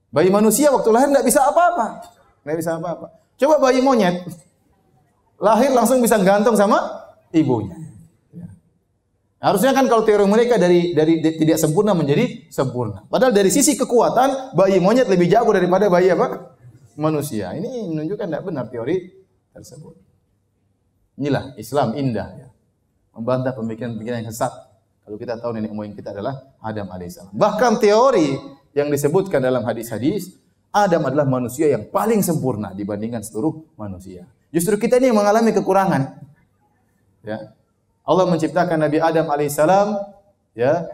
[0.08, 2.08] Bayi manusia waktu lahir tidak bisa apa-apa.
[2.40, 3.12] Tidak bisa apa-apa.
[3.36, 4.24] Coba bayi monyet
[5.36, 7.04] lahir langsung bisa gantung sama
[7.36, 7.76] ibunya.
[9.36, 13.04] Harusnya kan kalau teori mereka dari dari tidak sempurna menjadi sempurna.
[13.12, 16.56] Padahal dari sisi kekuatan bayi monyet lebih jago daripada bayi apa?
[16.96, 17.52] Manusia.
[17.52, 19.04] Ini menunjukkan tidak benar teori
[19.52, 20.05] tersebut.
[21.16, 22.48] Inilah Islam indah ya.
[23.16, 24.52] Membantah pemikiran-pemikiran yang sesat.
[25.06, 27.32] Kalau kita tahu nenek moyang kita adalah Adam alaihissalam.
[27.32, 28.36] Bahkan teori
[28.76, 30.36] yang disebutkan dalam hadis-hadis
[30.74, 34.28] Adam adalah manusia yang paling sempurna dibandingkan seluruh manusia.
[34.52, 36.20] Justru kita ini yang mengalami kekurangan.
[37.24, 37.56] Ya.
[38.04, 39.98] Allah menciptakan Nabi Adam alaihissalam
[40.52, 40.84] ya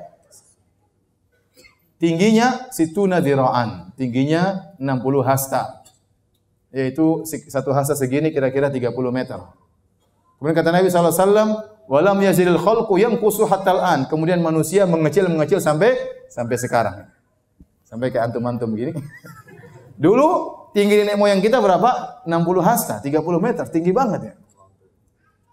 [2.02, 5.86] tingginya situna diraan, tingginya 60 hasta.
[6.74, 9.38] Yaitu satu hasta segini kira-kira 30 meter.
[10.42, 14.10] Kemudian kata Nabi SAW, walam yazilil khalqu yang kusu an.
[14.10, 15.94] Kemudian manusia mengecil mengecil sampai
[16.26, 17.06] sampai sekarang.
[17.86, 18.90] Sampai ke antum-antum begini.
[20.02, 20.28] Dulu
[20.74, 22.26] tinggi nenek moyang kita berapa?
[22.26, 24.34] 60 hasta, 30 meter, tinggi banget ya.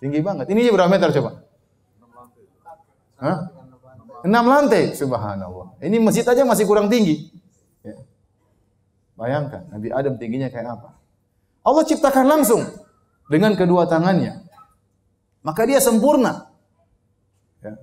[0.01, 0.49] Tinggi banget.
[0.49, 1.45] Ini berapa meter coba?
[3.21, 3.37] Hah?
[4.25, 5.77] Enam lantai, subhanallah.
[5.85, 7.29] Ini masjid aja masih kurang tinggi.
[7.85, 7.93] Ya.
[9.13, 10.97] Bayangkan, Nabi Adam tingginya kayak apa?
[11.61, 12.65] Allah ciptakan langsung
[13.29, 14.48] dengan kedua tangannya.
[15.39, 16.51] Maka dia sempurna.
[17.63, 17.79] Ya.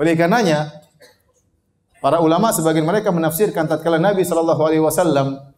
[0.00, 0.72] Oleh karenanya,
[2.00, 5.52] para ulama sebagian mereka menafsirkan tatkala Nabi sallallahu alaihi wasallam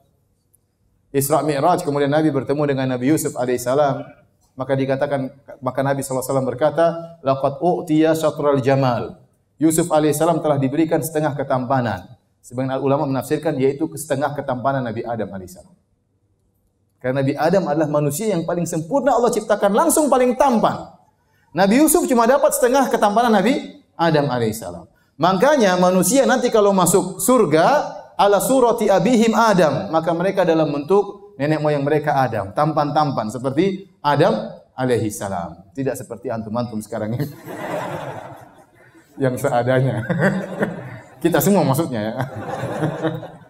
[1.12, 4.00] Isra Mi'raj kemudian Nabi bertemu dengan Nabi Yusuf alaihissalam
[4.52, 5.32] maka dikatakan
[5.64, 9.16] maka Nabi SAW berkata, "Laqad u'tiya syatral jamal."
[9.56, 12.04] Yusuf alaihissalam telah diberikan setengah ketampanan.
[12.42, 15.72] Sebagian ulama menafsirkan yaitu setengah ketampanan Nabi Adam alaihissalam.
[17.02, 20.94] Karena Nabi Adam adalah manusia yang paling sempurna Allah ciptakan langsung paling tampan.
[21.50, 24.86] Nabi Yusuf cuma dapat setengah ketampanan Nabi Adam alaihissalam.
[25.18, 31.58] Makanya manusia nanti kalau masuk surga ala surati abihim Adam, maka mereka dalam bentuk nenek
[31.58, 35.58] moyang mereka Adam, tampan-tampan seperti Adam alaihi salam.
[35.74, 37.26] Tidak seperti antum-antum sekarang ini.
[39.22, 40.06] yang seadanya.
[41.22, 42.14] Kita semua maksudnya ya.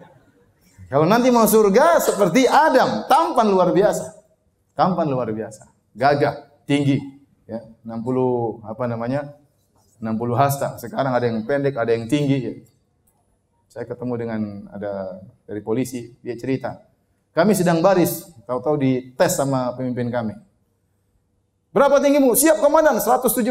[0.93, 4.13] Kalau nanti mau surga seperti Adam, tampan luar biasa.
[4.77, 5.65] Tampan luar biasa.
[5.97, 7.01] Gagah, tinggi,
[7.49, 7.65] ya.
[7.81, 9.33] 60 apa namanya?
[10.05, 10.77] 60 hasta.
[10.77, 12.53] Sekarang ada yang pendek, ada yang tinggi ya.
[13.73, 16.85] Saya ketemu dengan ada dari polisi, dia cerita,
[17.33, 20.37] kami sedang baris, tahu-tahu dites sama pemimpin kami.
[21.73, 22.37] Berapa tinggimu?
[22.37, 23.49] Siap komandan, 172.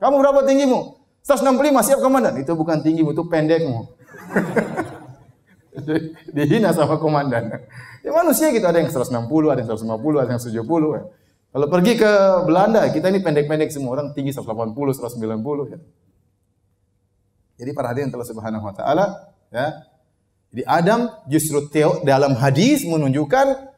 [0.00, 0.96] Kamu berapa tinggimu?
[1.20, 2.40] 165, siap komandan.
[2.40, 3.92] Itu bukan tinggimu, itu pendekmu.
[6.30, 7.50] Dihina sama komandan.
[8.06, 9.10] Ya manusia gitu, ada yang 160,
[9.50, 11.10] ada yang 150, ada yang 170.
[11.54, 12.12] Kalau pergi ke
[12.46, 13.98] Belanda, kita ini pendek-pendek semua.
[13.98, 15.74] Orang tinggi 180, 190.
[15.74, 15.78] Ya.
[17.62, 19.86] Jadi para hadirin telah subhanahu wa ta'ala, ya,
[20.54, 23.74] jadi Adam justru teo, dalam hadis menunjukkan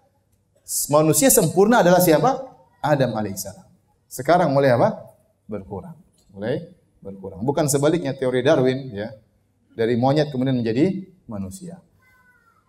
[0.92, 2.52] manusia sempurna adalah siapa?
[2.85, 3.64] Adam alaihissalam.
[4.12, 5.16] Sekarang mulai apa?
[5.48, 5.96] Berkurang.
[6.37, 6.68] Mulai
[7.00, 7.40] berkurang.
[7.48, 9.09] Bukan sebaliknya teori Darwin ya.
[9.72, 11.80] Dari monyet kemudian menjadi manusia.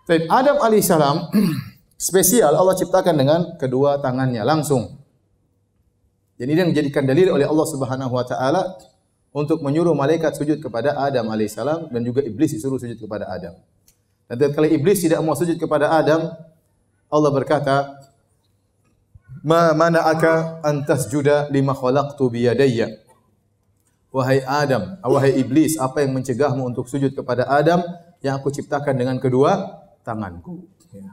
[0.08, 1.36] Jadi Adam alaihissalam
[2.00, 4.96] spesial Allah ciptakan dengan kedua tangannya langsung.
[6.40, 8.80] Jadi ini yang dijadikan dalil oleh Allah Subhanahu wa taala
[9.36, 13.60] untuk menyuruh malaikat sujud kepada Adam alaihissalam dan juga iblis disuruh sujud kepada Adam.
[14.32, 16.32] Dan kalau iblis tidak mau sujud kepada Adam,
[17.12, 18.00] Allah berkata,
[19.44, 22.96] "Ma mana'aka an tasjuda lima khalaqtu biyadayya?"
[24.08, 27.84] Wahai Adam, wahai iblis, apa yang mencegahmu untuk sujud kepada Adam
[28.24, 30.64] yang aku ciptakan dengan kedua tanganku?
[30.96, 31.12] Ya.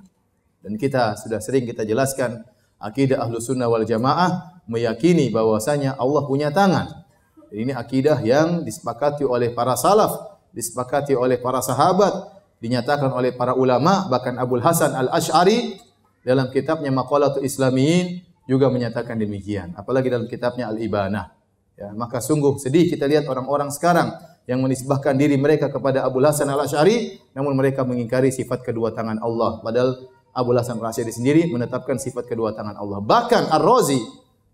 [0.62, 2.46] Dan kita sudah sering kita jelaskan
[2.78, 7.04] akidah ahlu sunnah wal jamaah meyakini bahwasanya Allah punya tangan.
[7.50, 12.11] Ini akidah yang disepakati oleh para salaf, disepakati oleh para sahabat,
[12.59, 15.78] dinyatakan oleh para ulama, bahkan Abdul Hasan Al-Asy'ari
[16.24, 19.76] dalam kitabnya Maqalatul Islamiyin juga menyatakan demikian.
[19.76, 21.30] Apalagi dalam kitabnya Al-Ibanah.
[21.74, 26.48] Ya, maka sungguh sedih kita lihat orang-orang sekarang yang menisbahkan diri mereka kepada Abu Hasan
[26.52, 29.61] Al-Asy'ari namun mereka mengingkari sifat kedua tangan Allah.
[29.64, 30.04] Padahal
[30.37, 33.00] Abu Hasan Al-Asy'ari sendiri menetapkan sifat kedua tangan Allah.
[33.00, 34.00] Bahkan Ar-Razi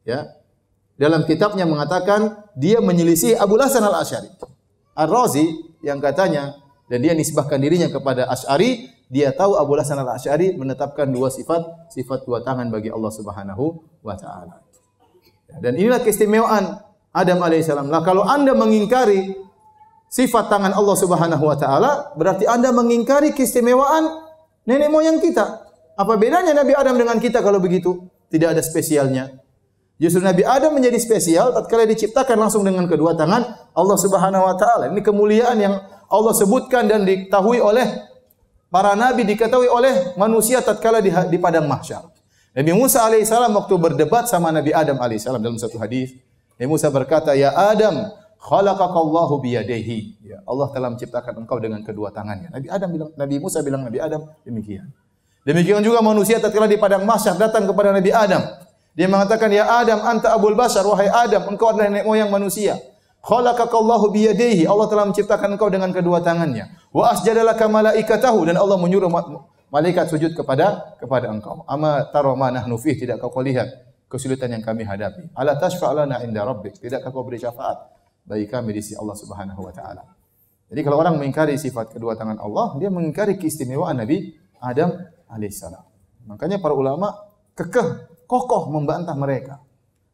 [0.06, 0.30] ya
[1.00, 4.30] dalam kitabnya mengatakan dia menyelisih Abu Hasan Al-Asy'ari.
[4.94, 5.46] Ar-Razi
[5.80, 11.30] yang katanya dan dia nisbahkan dirinya kepada Asy'ari, dia tahu Abu Hasan Al-Asy'ari menetapkan dua
[11.30, 14.58] sifat, sifat dua tangan bagi Allah Subhanahu wa taala.
[15.58, 16.78] Dan inilah keistimewaan
[17.10, 17.90] Adam alaihissalam.
[17.90, 19.34] Nah, kalau Anda mengingkari
[20.10, 24.26] sifat tangan Allah Subhanahu wa taala, berarti Anda mengingkari keistimewaan
[24.66, 25.62] nenek moyang kita.
[25.94, 28.10] Apa bedanya Nabi Adam dengan kita kalau begitu?
[28.28, 29.30] Tidak ada spesialnya.
[30.00, 34.88] Justru Nabi Adam menjadi spesial tatkala diciptakan langsung dengan kedua tangan Allah Subhanahu wa taala.
[34.90, 35.76] Ini kemuliaan yang
[36.10, 37.86] Allah sebutkan dan diketahui oleh
[38.72, 42.08] para nabi, diketahui oleh manusia tatkala di, di padang mahsyar.
[42.50, 46.16] Nabi Musa alaihissalam waktu berdebat sama Nabi Adam alaihissalam dalam satu hadis,
[46.56, 52.48] Nabi Musa berkata, "Ya Adam, khalaqakallahu biyadaihi." Ya, Allah telah menciptakan engkau dengan kedua tangannya.
[52.48, 54.88] Nabi Adam bilang, Nabi Musa bilang Nabi Adam demikian.
[55.44, 58.44] Demikian juga manusia tatkala di padang mahsyar datang kepada Nabi Adam.
[58.92, 62.76] Dia mengatakan, "Ya Adam, anta abul bashar, wahai Adam, engkau adalah nenek moyang manusia."
[63.20, 64.64] Khalaqakallahu biyadaihi.
[64.64, 66.72] Allah telah menciptakan engkau dengan kedua tangannya.
[66.88, 69.12] Wa asjadalaka malaikatahu dan Allah menyuruh
[69.68, 71.64] malaikat sujud kepada kepada engkau.
[71.68, 73.68] Ama tara ma nahnu tidak kau lihat
[74.08, 75.36] kesulitan yang kami hadapi.
[75.36, 76.80] Ala tashfa'lana inda rabbik.
[76.80, 77.99] Tidakkah kau beri syafaat
[78.30, 80.06] bagi kami di sisi Allah Subhanahu wa taala.
[80.70, 84.94] Jadi kalau orang mengingkari sifat kedua tangan Allah, dia mengingkari keistimewaan Nabi Adam
[85.26, 85.82] alaihissalam.
[86.30, 87.26] Makanya para ulama
[87.58, 89.58] kekeh, kokoh membantah mereka.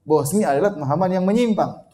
[0.08, 1.84] Bahwa ini adalah pemahaman yang menyimpang.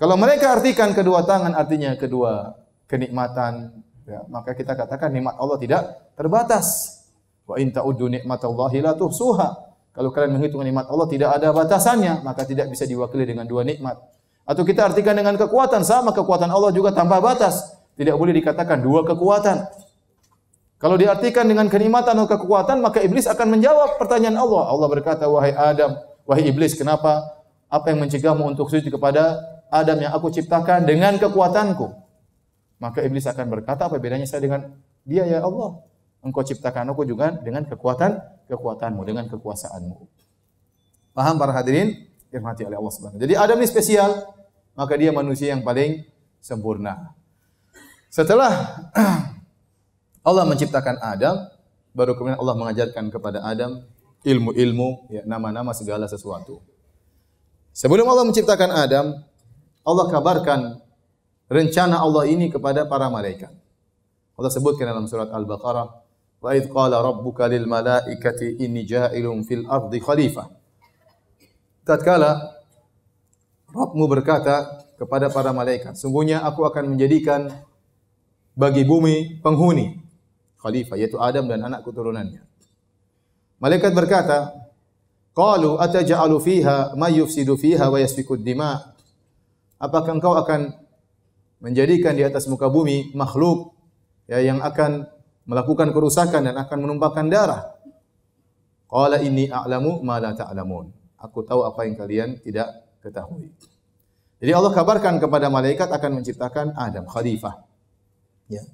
[0.00, 2.56] Kalau mereka artikan kedua tangan artinya kedua
[2.88, 5.82] kenikmatan, ya, maka kita katakan nikmat Allah tidak
[6.16, 6.96] terbatas.
[7.44, 9.48] Wa in ta'uddu nikmatallahi la tuhsuha.
[9.92, 14.00] Kalau kalian menghitung nikmat Allah tidak ada batasannya, maka tidak bisa diwakili dengan dua nikmat.
[14.48, 17.76] Atau kita artikan dengan kekuatan sama kekuatan Allah juga tanpa batas.
[17.94, 19.68] Tidak boleh dikatakan dua kekuatan.
[20.80, 24.64] Kalau diartikan dengan kenikmatan atau kekuatan, maka iblis akan menjawab pertanyaan Allah.
[24.72, 25.92] Allah berkata, "Wahai Adam,
[26.24, 27.20] wahai iblis, kenapa
[27.68, 31.92] apa yang mencegahmu untuk sujud kepada Adam yang aku ciptakan dengan kekuatanku?"
[32.80, 34.72] Maka iblis akan berkata, "Apa bedanya saya dengan
[35.04, 35.84] dia ya Allah?"
[36.20, 38.16] Engkau ciptakan aku juga dengan kekuatan
[38.48, 39.96] kekuatanmu, dengan kekuasaanmu.
[41.16, 42.09] Paham para hadirin?
[42.30, 44.10] Dirahmati oleh Allah Subhanahu Jadi Adam ini spesial,
[44.78, 46.06] maka dia manusia yang paling
[46.38, 47.10] sempurna.
[48.06, 48.50] Setelah
[50.28, 51.50] Allah menciptakan Adam,
[51.90, 53.82] baru kemudian Allah mengajarkan kepada Adam
[54.22, 56.62] ilmu-ilmu, ya, nama-nama segala sesuatu.
[57.74, 59.06] Sebelum Allah menciptakan Adam,
[59.82, 60.78] Allah kabarkan
[61.50, 63.50] rencana Allah ini kepada para malaikat.
[64.38, 66.00] Allah sebutkan dalam surat Al-Baqarah,
[66.40, 70.48] Wa idh qala rabbuka lil malaikati inni ja'ilun fil ardi khalifah.
[71.90, 72.54] Tatkala
[73.74, 77.50] Rabbmu berkata kepada para malaikat, sungguhnya aku akan menjadikan
[78.54, 79.98] bagi bumi penghuni
[80.62, 82.46] khalifah yaitu Adam dan anak keturunannya.
[83.58, 84.54] Malaikat berkata,
[85.34, 88.94] Qalu ataj'alu fiha ma yufsidu fiha wa yasfiku dima.
[89.80, 90.74] Apakah engkau akan
[91.58, 93.74] menjadikan di atas muka bumi makhluk
[94.30, 95.10] ya, yang akan
[95.46, 97.62] melakukan kerusakan dan akan menumpahkan darah.
[98.90, 100.99] Qala inni a'lamu ma la ta'lamun.
[101.20, 103.52] Aku tahu apa yang kalian tidak ketahui.
[104.40, 107.60] Jadi Allah kabarkan kepada malaikat akan menciptakan Adam khalifah.
[108.48, 108.64] Ya.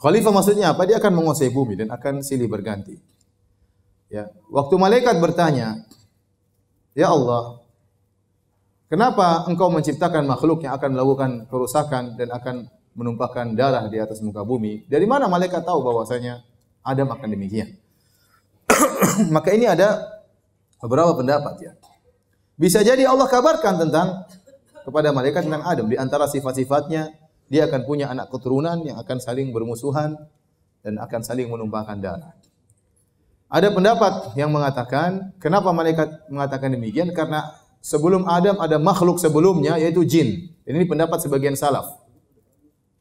[0.00, 0.88] Khalifah maksudnya apa?
[0.88, 2.96] Dia akan menguasai bumi dan akan silih berganti.
[4.08, 4.32] Ya.
[4.48, 5.84] Waktu malaikat bertanya,
[6.96, 7.60] "Ya Allah,
[8.88, 12.56] kenapa Engkau menciptakan makhluk yang akan melakukan kerusakan dan akan
[12.96, 16.40] menumpahkan darah di atas muka bumi, dari mana malaikat tahu bahwasanya
[16.80, 17.76] Adam akan demikian?
[19.36, 20.15] Maka ini ada
[20.82, 21.72] beberapa pendapat ya.
[22.56, 24.24] Bisa jadi Allah kabarkan tentang
[24.86, 27.12] kepada malaikat tentang Adam di antara sifat-sifatnya
[27.46, 30.16] dia akan punya anak keturunan yang akan saling bermusuhan
[30.82, 32.34] dan akan saling menumpahkan darah.
[33.46, 37.46] Ada pendapat yang mengatakan kenapa malaikat mengatakan demikian karena
[37.78, 40.50] sebelum Adam ada makhluk sebelumnya yaitu jin.
[40.66, 41.86] Ini pendapat sebagian salaf.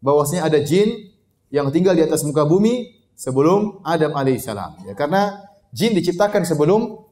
[0.05, 1.09] Bahwasanya ada jin
[1.49, 4.85] yang tinggal di atas muka bumi sebelum Adam alaihissalam.
[4.85, 5.41] Ya, karena
[5.73, 7.04] jin diciptakan sebelum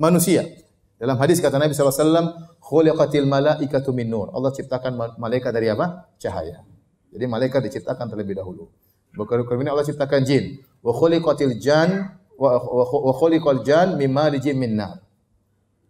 [0.00, 0.48] manusia.
[0.96, 4.32] Dalam hadis kata Nabi SAW, khuliqatil malaikatu min nur.
[4.32, 6.08] Allah ciptakan malaikat dari apa?
[6.16, 6.64] Cahaya.
[7.12, 8.72] Jadi malaikat diciptakan terlebih dahulu.
[9.12, 10.60] Bukan ini Allah ciptakan jin.
[10.80, 15.02] Wa khuliqatil jan wa khuliqal jan mimma rijim min nar.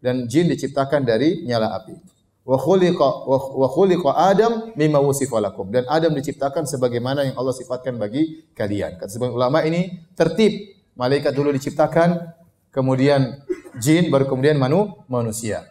[0.00, 1.92] Dan jin diciptakan dari nyala api.
[2.40, 5.68] Wa khuliqa wa khuliqa Adam mimma wusifa lakum.
[5.68, 8.96] Dan Adam diciptakan sebagaimana yang Allah sifatkan bagi kalian.
[8.96, 10.80] Kata sebagian ulama ini tertib.
[10.96, 12.32] Malaikat dulu diciptakan,
[12.72, 13.40] kemudian
[13.78, 15.68] jin baru kemudian manu, manusia.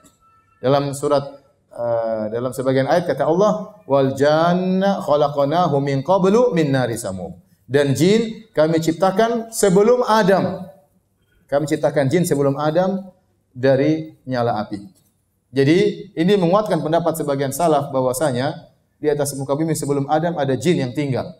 [0.63, 1.39] Dalam surat
[1.73, 7.35] uh, dalam sebagian ayat kata Allah wal janna khalaqnahu min qablu min nari samum.
[7.69, 10.65] Dan jin kami ciptakan sebelum Adam.
[11.49, 13.09] Kami ciptakan jin sebelum Adam
[13.53, 14.81] dari nyala api.
[15.49, 18.69] Jadi ini menguatkan pendapat sebagian salaf bahwasanya
[19.01, 21.33] di atas muka bumi sebelum Adam ada jin yang tinggal.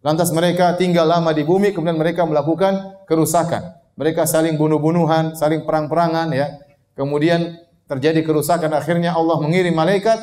[0.00, 3.81] Lantas mereka tinggal lama di bumi kemudian mereka melakukan kerusakan.
[3.96, 6.48] Mereka saling bunuh-bunuhan, saling perang-perangan ya.
[6.96, 10.16] Kemudian terjadi kerusakan akhirnya Allah mengirim malaikat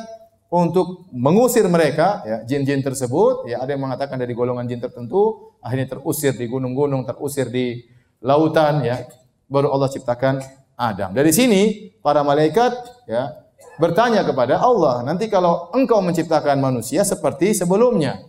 [0.49, 3.45] untuk mengusir mereka ya jin-jin tersebut.
[3.45, 7.85] Ya ada yang mengatakan dari golongan jin tertentu akhirnya terusir di gunung-gunung terusir di
[8.25, 9.05] lautan ya.
[9.45, 10.41] Baru Allah ciptakan
[10.73, 11.13] Adam.
[11.13, 12.73] Dari sini para malaikat
[13.05, 13.37] ya
[13.77, 18.19] bertanya kepada Allah nanti kalau engkau menciptakan manusia seperti sebelumnya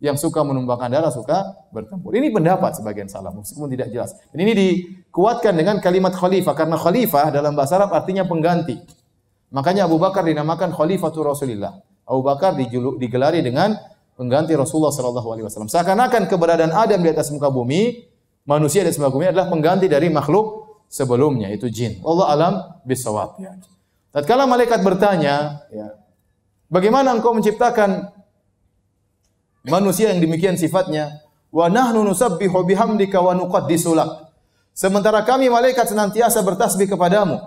[0.00, 2.16] yang suka menumpahkan darah suka bertempur.
[2.16, 4.16] Ini pendapat sebagian salaf meskipun tidak jelas.
[4.32, 8.80] Dan ini dikuatkan dengan kalimat khalifah karena khalifah dalam bahasa Arab artinya pengganti.
[9.52, 11.84] Makanya Abu Bakar dinamakan khalifatul Rasulillah.
[12.08, 13.76] Abu Bakar dijuluk, digelari dengan
[14.16, 15.68] pengganti Rasulullah sallallahu alaihi wasallam.
[15.68, 18.08] Seakan-akan keberadaan Adam di atas muka bumi,
[18.48, 22.00] manusia di atas muka bumi adalah pengganti dari makhluk sebelumnya itu jin.
[22.02, 22.52] Allah alam
[22.88, 23.36] bisawab.
[23.36, 23.52] Ya.
[24.10, 25.94] Tatkala malaikat bertanya, ya,
[26.66, 28.10] bagaimana engkau menciptakan
[29.66, 31.24] manusia yang demikian sifatnya.
[31.50, 33.96] Wa nahnu nusabbihu bihamdika wa nuqaddisu.
[34.70, 37.42] Sementara kami malaikat senantiasa bertasbih kepadamu,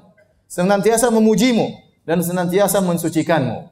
[0.45, 1.71] senantiasa memujimu
[2.03, 3.71] dan senantiasa mensucikanmu.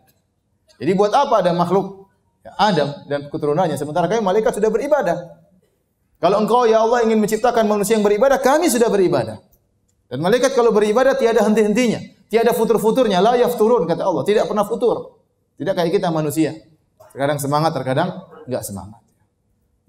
[0.81, 2.09] Jadi buat apa ada makhluk
[2.57, 5.41] Adam dan keturunannya sementara kami malaikat sudah beribadah.
[6.21, 9.41] Kalau engkau ya Allah ingin menciptakan manusia yang beribadah, kami sudah beribadah.
[10.05, 11.97] Dan malaikat kalau beribadah tiada henti-hentinya,
[12.29, 15.17] tiada futur-futurnya, la yafturun kata Allah, tidak pernah futur.
[15.57, 16.57] Tidak kayak kita manusia.
[17.11, 18.09] Terkadang semangat, terkadang
[18.47, 19.01] enggak semangat.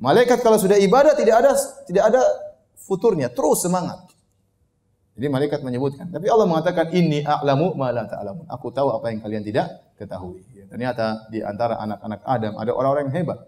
[0.02, 1.52] Malaikat kalau sudah ibadah tidak ada
[1.87, 2.22] tidak ada
[2.74, 4.11] futurnya, terus semangat.
[5.12, 6.08] Jadi malaikat menyebutkan.
[6.08, 8.48] Tapi Allah mengatakan ini a'lamu ma la ta'lamun.
[8.48, 10.40] Aku tahu apa yang kalian tidak ketahui.
[10.56, 13.38] Ya, ternyata di antara anak-anak Adam ada orang-orang yang hebat.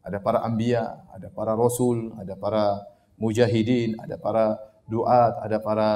[0.00, 2.88] Ada para anbiya, ada para rasul, ada para
[3.20, 4.56] mujahidin, ada para
[4.88, 5.88] duat, ada para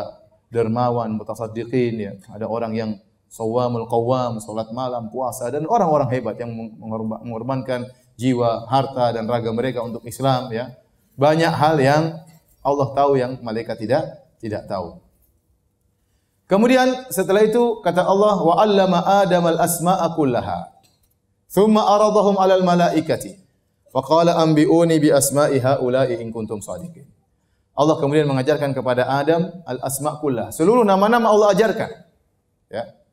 [0.52, 2.12] dermawan, mutasaddiqin ya.
[2.28, 2.90] Ada orang yang
[3.34, 6.54] sawamul qawam, salat malam, puasa dan orang-orang hebat yang
[7.18, 10.70] mengorbankan jiwa, harta dan raga mereka untuk Islam ya.
[11.18, 12.02] Banyak hal yang
[12.62, 15.02] Allah tahu yang malaikat tidak tidak tahu.
[16.46, 20.70] Kemudian setelah itu kata Allah wa 'allama Adam al-asma'a kullaha.
[21.50, 23.34] Thumma aradahum 'alal malaikati.
[23.90, 27.06] Wa qala anbi'uni bi asma'i haula'i in kuntum shadiqin.
[27.74, 30.54] Allah kemudian mengajarkan kepada Adam al-asma' kullah.
[30.54, 31.90] Seluruh nama-nama Allah ajarkan.
[32.70, 33.03] Ya.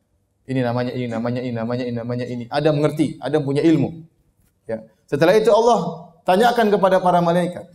[0.52, 2.44] Ini namanya ini, namanya ini, namanya ini, namanya ini.
[2.52, 4.04] Adam mengerti, Adam punya ilmu.
[4.68, 4.84] Ya.
[5.08, 7.72] Setelah itu Allah tanyakan kepada para malaikat,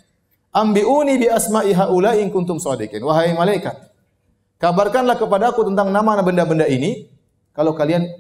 [0.53, 3.81] "Ambiuni bi asma'i haula in kuntum shadiqin." Wahai malaikat,
[4.61, 7.09] kabarkanlah kepada aku tentang nama benda-benda ini
[7.57, 8.13] kalau kalian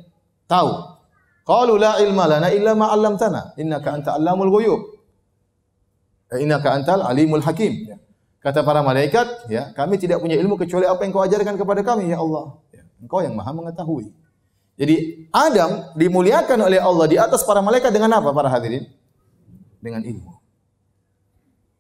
[0.49, 0.97] tahu.
[1.45, 4.81] Qalu la ilma lana illa ma 'allamtana, innaka anta allamul ghuyub.
[6.33, 7.93] Eh, innaka antal alimul hakim.
[7.93, 7.97] Ya.
[8.41, 12.11] Kata para malaikat, ya, kami tidak punya ilmu kecuali apa yang kau ajarkan kepada kami,
[12.11, 12.57] ya Allah.
[12.75, 14.11] Ya, engkau yang maha mengetahui.
[14.77, 18.85] Jadi Adam dimuliakan oleh Allah di atas para malaikat dengan apa para hadirin?
[19.81, 20.37] Dengan ilmu.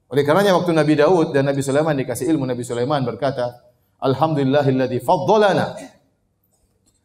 [0.08, 3.58] Oleh karenanya waktu Nabi Daud dan Nabi Sulaiman dikasih ilmu, Nabi Sulaiman berkata,
[4.00, 5.76] Alhamdulillahilladzi faddalana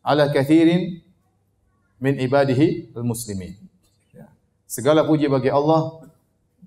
[0.05, 1.03] ala kathirin
[1.99, 3.57] min ibadihi al-muslimin.
[4.15, 4.31] Ya.
[4.69, 6.07] Segala puji bagi Allah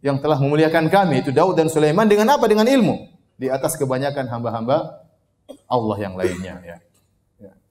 [0.05, 2.45] yang telah memuliakan kami itu Daud dan Sulaiman dengan apa?
[2.45, 3.09] Dengan ilmu
[3.41, 5.07] di atas kebanyakan hamba-hamba
[5.65, 6.77] Allah yang lainnya ya.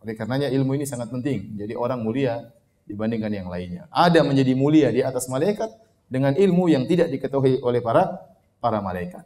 [0.03, 1.55] Oleh karenanya ilmu ini sangat penting.
[1.55, 2.51] Jadi orang mulia
[2.83, 3.87] dibandingkan yang lainnya.
[3.87, 5.71] Ada menjadi mulia di atas malaikat
[6.11, 8.19] dengan ilmu yang tidak diketahui oleh para
[8.59, 9.23] para malaikat.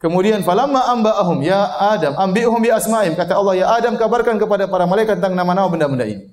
[0.00, 4.88] Kemudian falamma amba'ahum ya Adam ambihum bi asma'ihim kata Allah ya Adam kabarkan kepada para
[4.88, 6.24] malaikat tentang nama-nama benda-benda ini.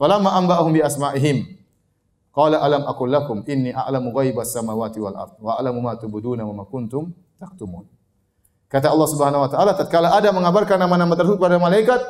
[0.00, 1.44] Falamma amba'ahum bi asma'ihim
[2.32, 6.60] qala alam aqul lakum inni a'lamu ghaibas samawati wal ard wa a'lamu ma tubuduna wa
[6.60, 7.84] ma kuntum taktumun.
[8.72, 12.00] Kata Allah Subhanahu wa taala tatkala Adam mengabarkan nama-nama tersebut kepada malaikat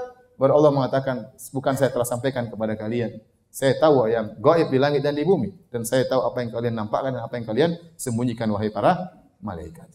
[0.41, 3.21] Baru Allah mengatakan, bukan saya telah sampaikan kepada kalian
[3.53, 6.75] Saya tahu yang gaib di langit dan di bumi dan saya tahu apa yang kalian
[6.79, 9.11] nampakkan dan apa yang kalian sembunyikan wahai para
[9.43, 9.91] malaikat.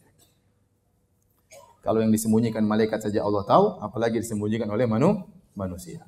[1.79, 5.23] Kalau yang disembunyikan malaikat saja Allah tahu, apalagi disembunyikan oleh manu,
[5.55, 6.03] manusia.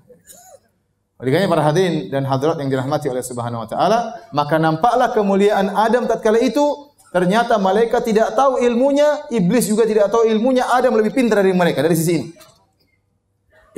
[1.23, 3.99] Oleh karena para hadirin dan hadirat yang dirahmati oleh Subhanahu wa taala,
[4.35, 10.27] maka nampaklah kemuliaan Adam tatkala itu ternyata malaikat tidak tahu ilmunya, iblis juga tidak tahu
[10.27, 12.27] ilmunya, Adam lebih pintar dari mereka dari sisi ini.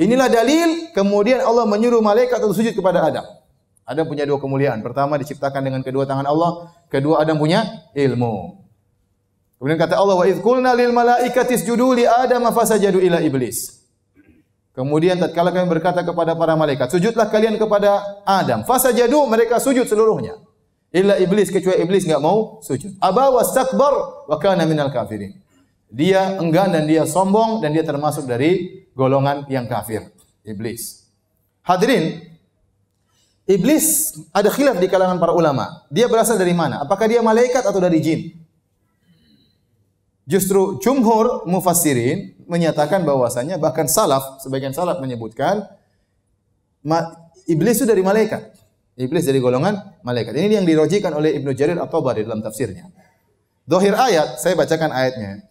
[0.00, 3.26] Inilah dalil kemudian Allah menyuruh malaikat untuk sujud kepada Adam.
[3.84, 4.80] Adam punya dua kemuliaan.
[4.80, 8.64] Pertama diciptakan dengan kedua tangan Allah, kedua Adam punya ilmu.
[9.60, 13.84] Kemudian kata Allah wa idz qulna lil malaikati isjudu li adam fasajadu ila iblis.
[14.72, 18.64] Kemudian tatkala kami berkata kepada para malaikat, sujudlah kalian kepada Adam.
[18.64, 20.40] Fasajadu mereka sujud seluruhnya.
[20.88, 22.96] Illa iblis kecuali iblis enggak mau sujud.
[23.04, 25.36] Aba wastakbar wa kana minal kafirin.
[25.90, 30.06] Dia enggan dan dia sombong dan dia termasuk dari golongan yang kafir,
[30.46, 31.10] iblis.
[31.66, 32.30] Hadirin,
[33.50, 35.82] iblis ada khilaf di kalangan para ulama.
[35.90, 36.86] Dia berasal dari mana?
[36.86, 38.38] Apakah dia malaikat atau dari jin?
[40.30, 45.66] Justru jumhur mufassirin menyatakan bahwasanya bahkan salaf, sebagian salaf menyebutkan
[47.50, 48.54] iblis itu dari malaikat.
[48.94, 49.74] Iblis dari golongan
[50.06, 50.38] malaikat.
[50.38, 52.86] Ini yang dirojikan oleh Ibnu Jarir atau tabari dalam tafsirnya.
[53.64, 55.49] Dohir ayat, saya bacakan ayatnya.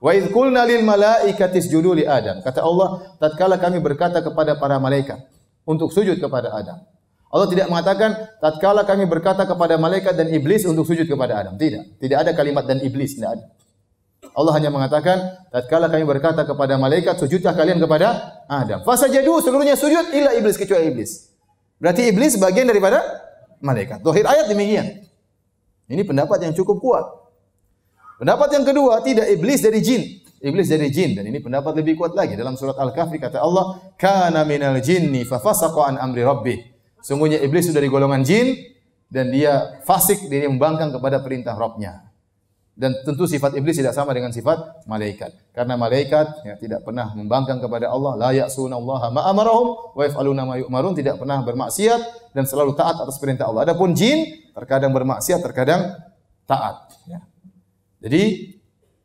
[0.00, 2.40] Wa idh qulna lil malaikati isjudu li Adam.
[2.40, 5.20] Kata Allah, tatkala kami berkata kepada para malaikat
[5.68, 6.80] untuk sujud kepada Adam.
[7.30, 11.54] Allah tidak mengatakan tatkala kami berkata kepada malaikat dan iblis untuk sujud kepada Adam.
[11.54, 12.00] Tidak.
[12.00, 13.44] Tidak ada kalimat dan iblis, tidak ada.
[14.34, 18.80] Allah hanya mengatakan, tatkala kami berkata kepada malaikat, sujudlah kalian kepada Adam.
[18.82, 21.28] Fasajadu seluruhnya sujud illa iblis kecuali iblis.
[21.76, 23.04] Berarti iblis bagian daripada
[23.60, 24.00] malaikat.
[24.00, 25.04] Dohir ayat demikian.
[25.90, 27.04] Ini pendapat yang cukup kuat.
[28.20, 30.20] Pendapat yang kedua, tidak iblis dari jin.
[30.40, 34.44] Iblis dari jin dan ini pendapat lebih kuat lagi dalam surat Al-Kahfi kata Allah, "Kana
[34.44, 36.60] minal jinni fafasaqa an amri rabbih."
[37.00, 38.56] Sungguhnya iblis sudah dari golongan jin
[39.08, 42.12] dan dia fasik, dia membangkang kepada perintah Rabbnya.
[42.76, 45.52] Dan tentu sifat iblis tidak sama dengan sifat malaikat.
[45.52, 50.80] Karena malaikat ya, tidak pernah membangkang kepada Allah, la ya'suna Allah ma wa yaf'aluna ma
[50.96, 53.68] tidak pernah bermaksiat dan selalu taat atas perintah Allah.
[53.68, 54.24] Adapun jin
[54.56, 55.92] terkadang bermaksiat, terkadang
[56.48, 56.88] taat.
[57.04, 57.29] Ya.
[58.00, 58.56] Jadi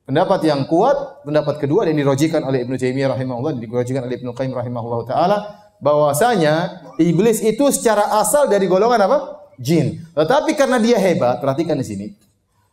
[0.08, 4.56] pendapat yang kuat, pendapat kedua yang dirojikan oleh Ibnu Taimiyah rahimahullah, dirojikan oleh Ibnu Qayyim
[4.56, 5.38] rahimahullah taala,
[5.84, 9.20] bahwasanya iblis itu secara asal dari golongan apa?
[9.60, 10.00] Jin.
[10.16, 12.08] Tetapi karena dia hebat, perhatikan di sini.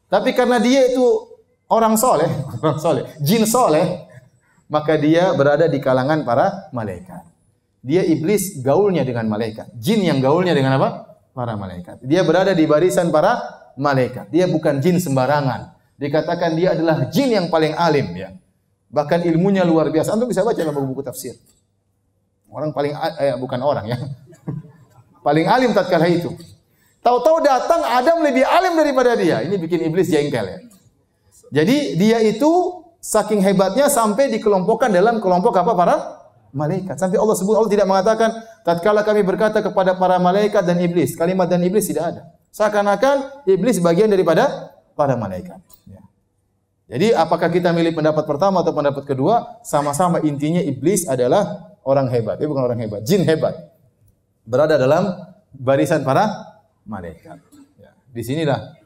[0.06, 1.02] Tapi karena dia itu
[1.66, 2.28] orang soleh,
[2.62, 4.06] orang soleh, jin soleh,
[4.70, 7.26] maka dia berada di kalangan para malaikat.
[7.82, 9.74] Dia iblis gaulnya dengan malaikat.
[9.74, 11.18] Jin yang gaulnya dengan apa?
[11.34, 11.98] Para malaikat.
[12.06, 13.42] Dia berada di barisan para
[13.74, 14.30] malaikat.
[14.30, 15.81] Dia bukan jin sembarangan.
[16.02, 18.34] Dikatakan dia adalah jin yang paling alim ya.
[18.90, 20.18] Bahkan ilmunya luar biasa.
[20.18, 21.38] Antum bisa baca dalam buku-buku tafsir.
[22.50, 22.90] Orang paling
[23.22, 23.98] eh, bukan orang ya.
[25.26, 26.34] paling alim tatkala itu.
[27.06, 29.46] Tahu-tahu datang Adam lebih alim daripada dia.
[29.46, 30.58] Ini bikin iblis jengkel ya.
[31.54, 35.96] Jadi dia itu saking hebatnya sampai dikelompokkan dalam kelompok apa para
[36.50, 36.98] malaikat.
[36.98, 38.30] Sampai Allah sebut Allah tidak mengatakan
[38.66, 41.14] tatkala kami berkata kepada para malaikat dan iblis.
[41.14, 42.22] Kalimat dan iblis tidak ada.
[42.50, 44.71] Seakan-akan iblis bagian daripada
[45.02, 45.58] para malaikat.
[45.90, 46.02] Ya.
[46.86, 49.58] Jadi apakah kita milih pendapat pertama atau pendapat kedua?
[49.66, 52.38] Sama-sama intinya iblis adalah orang hebat.
[52.38, 53.58] Dia bukan orang hebat, jin hebat.
[54.46, 55.10] Berada dalam
[55.50, 56.30] barisan para
[56.86, 57.42] malaikat.
[57.82, 57.90] Ya.
[58.14, 58.78] Di sinilah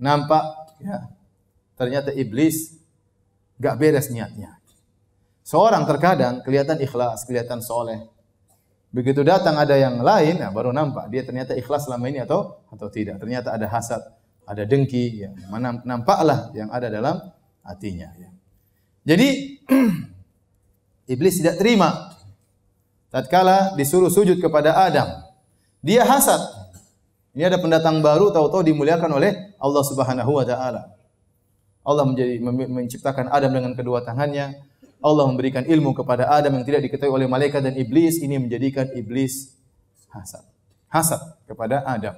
[0.00, 1.12] nampak ya,
[1.76, 2.72] ternyata iblis
[3.60, 4.56] gak beres niatnya.
[5.44, 8.08] Seorang terkadang kelihatan ikhlas, kelihatan soleh.
[8.92, 12.86] Begitu datang ada yang lain, ya, baru nampak dia ternyata ikhlas selama ini atau atau
[12.92, 13.18] tidak.
[13.18, 13.98] Ternyata ada hasad,
[14.46, 15.30] ada dengki, ya.
[15.48, 17.18] Mana nampaklah yang ada dalam
[17.62, 18.10] hatinya.
[18.18, 18.30] Ya.
[19.14, 19.28] Jadi
[21.12, 22.14] iblis tidak terima.
[23.12, 25.04] Tatkala disuruh sujud kepada Adam,
[25.84, 26.40] dia hasad,
[27.32, 30.92] ini ada pendatang baru tahu-tahu dimuliakan oleh Allah Subhanahu wa taala.
[31.82, 34.62] Allah menjadi menciptakan Adam dengan kedua tangannya.
[35.02, 38.22] Allah memberikan ilmu kepada Adam yang tidak diketahui oleh malaikat dan iblis.
[38.22, 39.50] Ini menjadikan iblis
[40.14, 40.46] hasad.
[40.86, 41.18] Hasad
[41.48, 42.14] kepada Adam.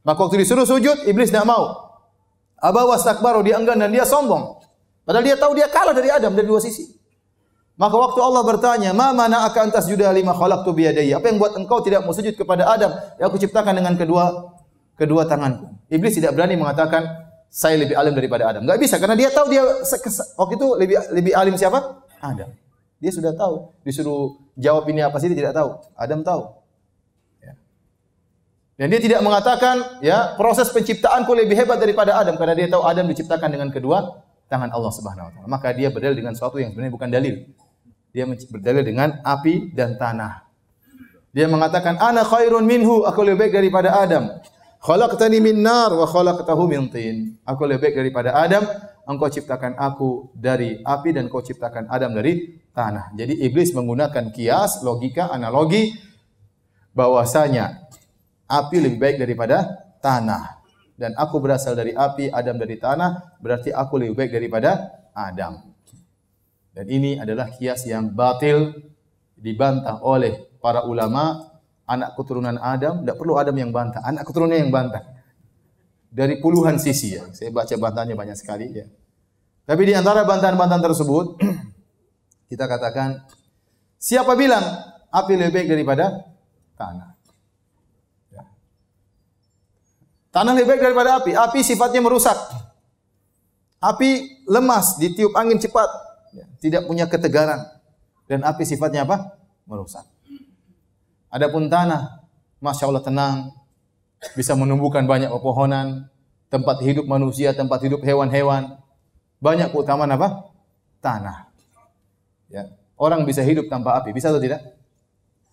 [0.00, 1.92] Maka waktu disuruh sujud, iblis tidak mau.
[2.60, 4.60] Aba wastakbaru, dia enggan dan dia sombong.
[5.04, 7.00] Padahal dia tahu dia kalah dari Adam dari dua sisi.
[7.80, 11.56] Maka waktu Allah bertanya, "Ma mana akan tas juda lima khalaqtu biyadayya?" Apa yang buat
[11.56, 14.52] engkau tidak mau sujud kepada Adam yang aku ciptakan dengan kedua
[15.00, 15.72] kedua tanganku?
[15.88, 17.08] Iblis tidak berani mengatakan,
[17.48, 19.64] "Saya lebih alim daripada Adam." Enggak bisa karena dia tahu dia
[20.36, 22.04] waktu itu lebih lebih alim siapa?
[22.20, 22.52] Adam.
[23.00, 23.72] Dia sudah tahu.
[23.80, 25.80] Disuruh jawab ini apa sih dia tidak tahu.
[25.96, 26.59] Adam tahu.
[28.80, 33.04] Dan dia tidak mengatakan, ya, proses penciptaanku lebih hebat daripada Adam karena dia tahu Adam
[33.12, 35.46] diciptakan dengan kedua tangan Allah Subhanahu wa taala.
[35.52, 37.44] Maka dia berdalil dengan sesuatu yang sebenarnya bukan dalil.
[38.16, 40.48] Dia berdalil dengan api dan tanah.
[41.36, 44.40] Dia mengatakan, "Ana khairun minhu, aku lebih baik daripada Adam."
[44.80, 47.36] Khalaqtani min nar wa khalaqtahu min tin.
[47.44, 48.64] Aku lebih baik daripada Adam,
[49.04, 53.12] engkau ciptakan aku dari api dan kau ciptakan Adam dari tanah.
[53.12, 55.92] Jadi iblis menggunakan kias, logika, analogi
[56.96, 57.89] bahwasanya
[58.50, 60.58] api lebih baik daripada tanah.
[60.98, 65.70] Dan aku berasal dari api, Adam dari tanah, berarti aku lebih baik daripada Adam.
[66.74, 68.74] Dan ini adalah kias yang batil
[69.38, 71.50] dibantah oleh para ulama
[71.90, 75.02] anak keturunan Adam, tidak perlu Adam yang bantah, anak keturunannya yang bantah.
[76.10, 77.26] Dari puluhan sisi ya.
[77.34, 78.86] Saya baca bantahannya banyak sekali ya.
[79.66, 81.38] Tapi di antara bantahan-bantahan tersebut
[82.50, 83.22] kita katakan
[83.94, 84.62] siapa bilang
[85.10, 86.26] api lebih baik daripada
[86.74, 87.14] tanah?
[88.34, 88.42] Ya.
[90.30, 91.34] Tanah lebih baik daripada api.
[91.34, 92.38] Api sifatnya merusak.
[93.82, 95.88] Api lemas, ditiup angin cepat,
[96.36, 96.44] ya.
[96.60, 97.64] tidak punya ketegaran.
[98.30, 99.34] Dan api sifatnya apa?
[99.66, 100.06] Merusak.
[101.32, 102.22] Adapun tanah,
[102.62, 103.36] masya Allah tenang,
[104.36, 106.06] bisa menumbuhkan banyak pepohonan,
[106.52, 108.78] tempat hidup manusia, tempat hidup hewan-hewan.
[109.40, 110.52] Banyak keutamaan apa?
[111.00, 111.48] Tanah.
[112.52, 112.68] Ya.
[113.00, 114.60] Orang bisa hidup tanpa api, bisa atau tidak?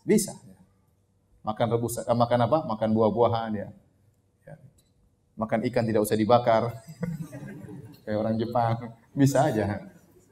[0.03, 0.35] Bisa.
[1.47, 2.67] Makan rebus, eh, makan apa?
[2.67, 3.67] Makan buah-buahan ya.
[5.37, 6.73] Makan ikan tidak usah dibakar.
[8.01, 9.85] Kayak orang Jepang, bisa aja.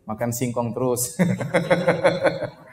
[0.10, 1.14] Makan singkong terus.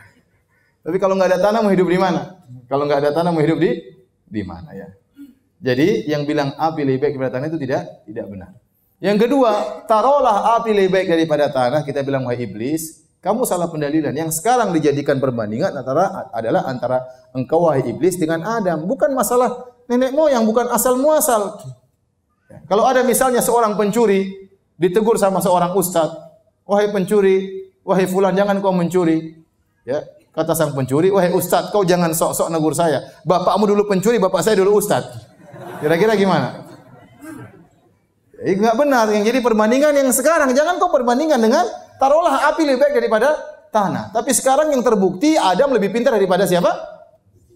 [0.82, 2.42] Tapi kalau nggak ada tanah mau hidup di mana?
[2.66, 3.70] Kalau nggak ada tanah mau hidup di
[4.26, 4.88] di mana ya?
[5.62, 8.50] Jadi yang bilang api lebih baik daripada tanah itu tidak tidak benar.
[8.98, 9.52] Yang kedua,
[9.86, 11.86] taruhlah api lebih baik daripada tanah.
[11.86, 14.10] Kita bilang wahai iblis, kamu salah pendalilan.
[14.10, 16.98] Yang sekarang dijadikan perbandingan antara adalah antara
[17.30, 18.82] engkau wahai iblis dengan Adam.
[18.82, 21.62] Bukan masalah nenek moyang, bukan asal muasal.
[22.66, 26.16] Kalau ada misalnya seorang pencuri ditegur sama seorang ustadz,
[26.66, 29.42] wahai pencuri, wahai fulan jangan kau mencuri.
[29.82, 33.04] Ya, Kata sang pencuri, wahai ustaz, kau jangan sok-sok negur saya.
[33.28, 35.04] Bapakmu dulu pencuri, bapak saya dulu ustaz.
[35.84, 36.72] Kira-kira gimana?
[38.40, 39.12] Eh, enggak benar.
[39.12, 40.56] Yang jadi perbandingan yang sekarang.
[40.56, 41.68] Jangan kau perbandingkan dengan
[42.00, 43.28] taruhlah api lebih baik daripada
[43.68, 44.08] tanah.
[44.16, 46.72] Tapi sekarang yang terbukti Adam lebih pintar daripada siapa?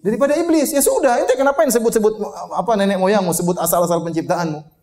[0.05, 0.69] Daripada iblis.
[0.69, 2.13] Ya sudah, itu kenapa yang sebut-sebut
[2.53, 4.76] apa nenek moyangmu, sebut asal-asal penciptaanmu.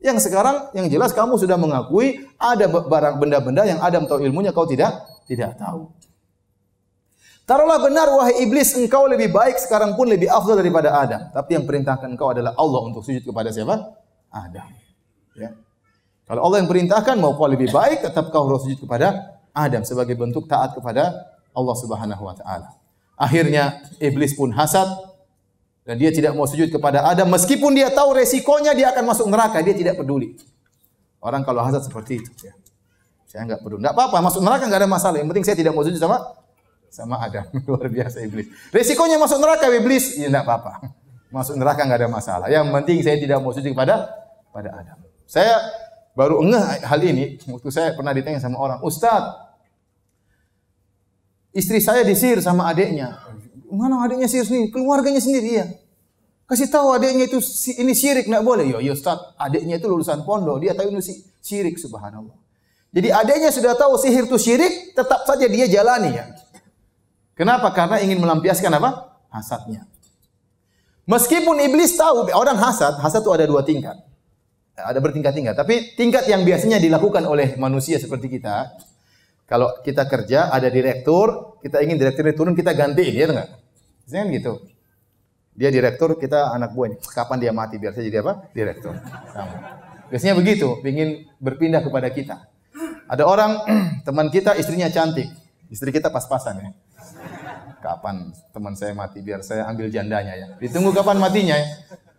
[0.00, 4.64] Yang sekarang yang jelas kamu sudah mengakui ada barang benda-benda yang Adam tahu ilmunya kau
[4.64, 4.96] tidak
[5.28, 5.92] tidak tahu.
[7.44, 11.28] Taruhlah benar wahai iblis engkau lebih baik sekarang pun lebih afdal daripada Adam.
[11.34, 13.76] Tapi yang perintahkan engkau adalah Allah untuk sujud kepada siapa?
[14.30, 14.70] Adam.
[15.36, 15.52] Ya.
[16.30, 20.14] Kalau Allah yang perintahkan mau kau lebih baik tetap kau harus sujud kepada Adam sebagai
[20.14, 21.10] bentuk taat kepada
[21.50, 22.78] Allah Subhanahu wa taala.
[23.18, 24.86] Akhirnya iblis pun hasad
[25.90, 29.58] dan dia tidak mau sujud kepada Adam meskipun dia tahu resikonya dia akan masuk neraka,
[29.58, 30.38] dia tidak peduli.
[31.18, 32.54] Orang kalau hasad seperti itu ya.
[33.26, 33.82] Saya enggak peduli.
[33.82, 35.18] Enggak apa-apa, masuk neraka enggak ada masalah.
[35.18, 36.22] Yang penting saya tidak mau sujud sama
[36.94, 37.42] sama Adam.
[37.66, 38.46] Luar biasa iblis.
[38.70, 40.94] Resikonya masuk neraka iblis, ya enggak apa-apa.
[41.34, 42.46] Masuk neraka enggak ada masalah.
[42.46, 44.14] Yang penting saya tidak mau sujud pada
[44.54, 44.98] pada Adam.
[45.26, 45.58] Saya
[46.14, 49.26] baru ngeh hal ini waktu saya pernah ditanya sama orang, "Ustaz,
[51.50, 53.26] istri saya disir sama adiknya."
[53.70, 54.70] Mana adiknya sihir sendiri?
[54.74, 55.66] Keluarganya sendiri ya.
[56.50, 57.38] Kasih tahu adiknya itu
[57.78, 58.66] ini syirik enggak boleh.
[58.66, 60.98] Yo, yo Ustaz, adiknya itu lulusan pondok, dia tahu ini
[61.38, 62.34] syirik subhanallah.
[62.90, 66.26] Jadi adiknya sudah tahu sihir itu syirik, tetap saja dia jalani ya.
[67.38, 67.70] Kenapa?
[67.70, 69.14] Karena ingin melampiaskan apa?
[69.30, 69.86] Hasadnya.
[71.06, 73.94] Meskipun iblis tahu orang hasad, hasad itu ada dua tingkat.
[74.74, 75.54] Ada bertingkat-tingkat.
[75.54, 78.74] Tapi tingkat yang biasanya dilakukan oleh manusia seperti kita,
[79.46, 83.50] kalau kita kerja ada direktur, kita ingin direkturnya turun, kita gantiin, ya enggak?
[84.02, 84.52] Biasanya kan gitu.
[85.54, 86.98] Dia direktur, kita anak buahnya.
[87.02, 88.48] Kapan dia mati biar saya jadi apa?
[88.54, 88.94] Direktur.
[89.34, 89.54] Sama.
[90.10, 92.46] Biasanya begitu, ingin berpindah kepada kita.
[93.10, 93.62] Ada orang
[94.06, 95.26] teman kita istrinya cantik,
[95.70, 96.70] istri kita pas-pasan ya
[97.80, 100.46] kapan teman saya mati biar saya ambil jandanya ya.
[100.60, 101.68] Ditunggu kapan matinya ya.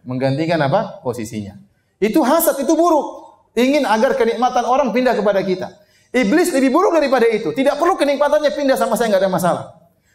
[0.01, 0.99] Menggantikan apa?
[1.05, 1.61] Posisinya.
[2.01, 3.29] Itu hasad, itu buruk.
[3.53, 5.69] Ingin agar kenikmatan orang pindah kepada kita.
[6.11, 7.53] Iblis lebih buruk daripada itu.
[7.53, 9.63] Tidak perlu kenikmatannya pindah sama saya, nggak ada masalah.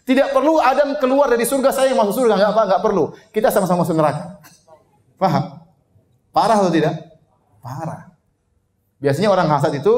[0.07, 2.38] Tidak perlu Adam keluar dari surga, saya yang masuk surga.
[2.38, 3.04] Nggak apa, nggak perlu.
[3.34, 4.38] Kita sama-sama masuk neraka.
[5.18, 5.66] Paham?
[6.30, 6.94] Parah atau tidak?
[7.59, 8.14] Parah.
[9.02, 9.90] Biasanya orang hasad itu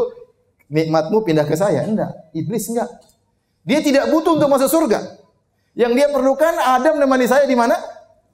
[0.73, 1.85] nikmatmu pindah ke saya.
[1.85, 2.33] Enggak.
[2.33, 2.89] Iblis enggak.
[3.69, 5.21] Dia tidak butuh untuk masuk surga.
[5.77, 7.77] Yang dia perlukan Adam menemani saya di mana?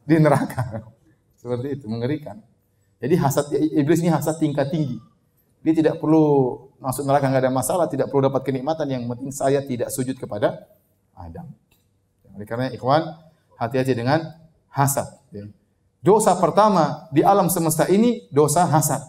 [0.07, 0.79] Di neraka.
[1.43, 2.39] Seperti itu, mengerikan.
[3.03, 5.03] Jadi hasad iblis ini hasad tingkat tinggi.
[5.67, 9.59] Dia tidak perlu masuk neraka nggak ada masalah, tidak perlu dapat kenikmatan yang penting saya
[9.65, 10.71] tidak sujud kepada
[11.17, 11.49] Adam.
[12.35, 13.15] Oleh karena ikhwan,
[13.59, 14.35] hati-hati dengan
[14.71, 15.07] hasad.
[16.05, 19.01] Dosa pertama di alam semesta ini dosa hasad.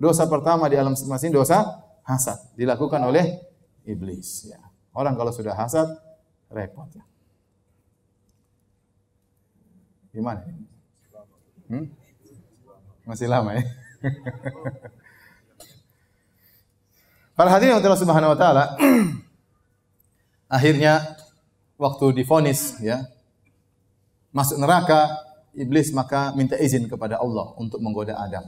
[0.00, 3.42] Dosa pertama di alam semesta ini dosa hasad dilakukan oleh
[3.84, 4.48] iblis.
[4.48, 4.62] Ya.
[4.94, 5.86] Orang kalau sudah hasad
[6.48, 7.04] repot ya.
[10.12, 10.44] Gimana?
[11.68, 11.88] Hmm?
[13.08, 13.64] Masih lama ya?
[17.32, 18.76] Para hadirin Allah Subhanahu wa taala,
[20.56, 21.16] akhirnya
[21.82, 23.02] waktu difonis ya
[24.30, 25.18] masuk neraka,
[25.52, 28.46] iblis maka minta izin kepada Allah untuk menggoda Adam.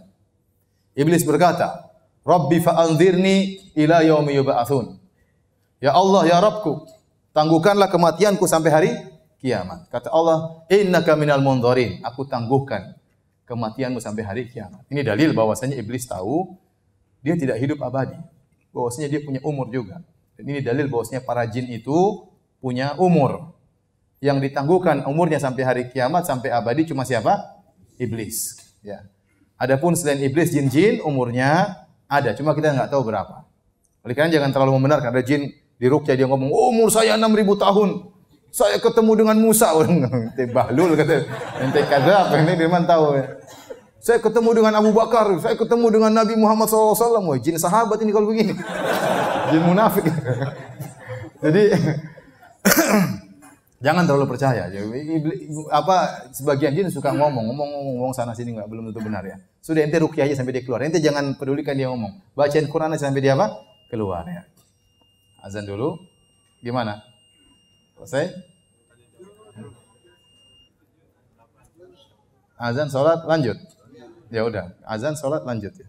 [0.95, 1.91] Iblis berkata,
[2.23, 3.37] "Rabbi fa'anzirni
[3.75, 4.97] ila yaumi yub'atsun."
[5.83, 6.87] Ya Allah, ya Rabbku,
[7.35, 8.91] tangguhkanlah kematianku sampai hari
[9.43, 9.91] kiamat.
[9.91, 12.97] Kata Allah, "Innaka minal mundzirin." Aku tangguhkan
[13.45, 14.87] kematianmu sampai hari kiamat.
[14.89, 16.57] Ini dalil bahwasanya iblis tahu
[17.21, 18.17] dia tidak hidup abadi
[18.73, 20.01] bahwasanya dia punya umur juga.
[20.35, 22.25] Dan ini dalil bahwasanya para jin itu
[22.65, 23.53] punya umur.
[24.25, 27.37] Yang ditangguhkan umurnya sampai hari kiamat sampai abadi cuma siapa?
[28.01, 28.57] Iblis.
[28.81, 29.05] Ya.
[29.61, 31.77] Adapun selain iblis jin-jin umurnya
[32.09, 33.45] ada, cuma kita nggak tahu berapa.
[34.01, 37.53] Oleh karena jangan terlalu membenarkan ada jin di rukyah dia ngomong, oh, "Umur saya 6000
[37.61, 37.91] tahun."
[38.55, 39.75] Saya ketemu dengan Musa.
[39.83, 41.27] Ente bahlul kata.
[41.59, 42.39] Ente kadzab.
[42.39, 43.27] Ini dia tahu ya.
[43.99, 47.25] Saya ketemu dengan Abu Bakar, saya ketemu dengan Nabi Muhammad SAW.
[47.25, 48.55] Wah, jin sahabat ini kalau begini.
[49.51, 50.07] Jin munafik.
[51.43, 51.63] Jadi
[53.85, 54.69] jangan terlalu percaya.
[55.69, 59.37] Apa sebagian jin suka ngomong, ngomong, ngomong, ngomong sana sini nggak belum tentu benar ya.
[59.61, 60.85] Sudah ente rukyah aja sampai dia keluar.
[60.85, 62.21] Ente jangan pedulikan dia ngomong.
[62.37, 63.53] Bacain Quran aja sampai dia apa?
[63.93, 64.43] Keluar ya.
[65.45, 66.01] Azan dulu.
[66.65, 67.05] Gimana?
[68.01, 68.33] Selesai?
[72.57, 73.59] Azan, sholat, lanjut.
[74.33, 75.87] Ya udah, azan sholat lanjut ya.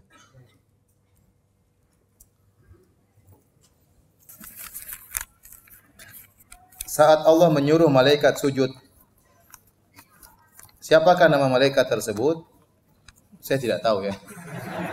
[6.96, 8.72] Saat Allah menyuruh malaikat sujud,
[10.80, 12.48] siapakah nama malaikat tersebut?
[13.44, 14.16] Saya tidak tahu ya.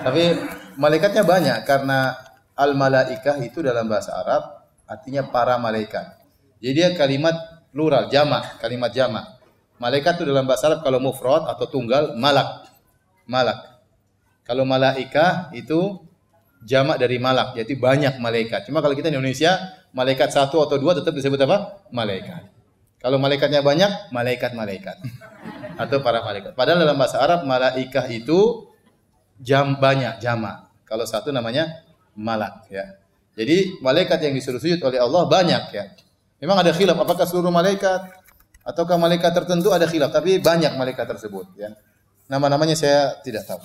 [0.02, 0.34] Tapi
[0.82, 2.18] malaikatnya banyak karena
[2.58, 6.18] al malaikah itu dalam bahasa Arab artinya para malaikat.
[6.58, 7.38] Jadi dia kalimat
[7.70, 9.38] plural, jamak, kalimat jamak.
[9.78, 12.66] Malaikat itu dalam bahasa Arab kalau mufrad atau tunggal malak
[13.30, 13.78] malak.
[14.42, 16.02] Kalau malaikah itu
[16.66, 18.66] jamak dari malak, yaitu banyak malaikat.
[18.66, 21.86] Cuma kalau kita di Indonesia, malaikat satu atau dua tetap disebut apa?
[21.92, 22.48] Malaikat.
[23.02, 24.96] Kalau malaikatnya banyak, malaikat-malaikat.
[25.74, 26.54] Atau para malaikat.
[26.54, 28.70] Padahal dalam bahasa Arab, malaikah itu
[29.42, 30.70] jam banyak, jamak.
[30.86, 31.82] Kalau satu namanya
[32.14, 32.68] malak.
[32.70, 32.94] ya.
[33.32, 35.84] Jadi malaikat yang disuruh sujud oleh Allah banyak ya.
[36.38, 38.12] Memang ada khilaf apakah seluruh malaikat
[38.62, 41.72] ataukah malaikat tertentu ada khilaf, tapi banyak malaikat tersebut ya.
[42.28, 43.62] Nama-namanya saya tidak tahu.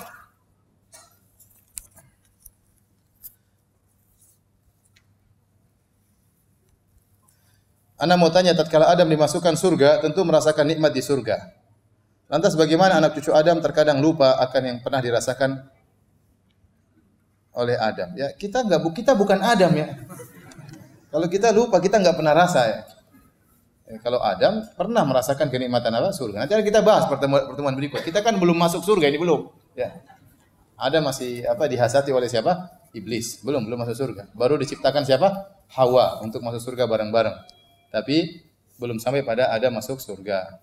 [7.98, 11.50] Anda mau tanya, tatkala Adam dimasukkan surga, tentu merasakan nikmat di surga.
[12.30, 15.66] Lantas bagaimana anak cucu Adam terkadang lupa akan yang pernah dirasakan
[17.58, 18.14] oleh Adam?
[18.14, 19.98] Ya, kita nggak kita bukan Adam ya.
[21.10, 22.80] Kalau kita lupa, kita nggak pernah rasa ya.
[23.88, 26.12] Ya, kalau Adam pernah merasakan kenikmatan apa?
[26.14, 26.43] Surga.
[26.43, 28.04] Nanti kita bahas pertemuan, pertemuan berikut.
[28.04, 29.48] Kita kan belum masuk surga ini belum.
[29.74, 30.04] Ya.
[30.78, 32.78] Adam masih apa dihasati oleh siapa?
[32.93, 33.41] Iblis.
[33.41, 34.30] Belum, belum masuk surga.
[34.36, 35.56] Baru diciptakan siapa?
[35.74, 37.57] Hawa untuk masuk surga bareng-bareng.
[37.98, 38.45] Tapi
[38.78, 40.62] belum sampai pada Adam masuk surga.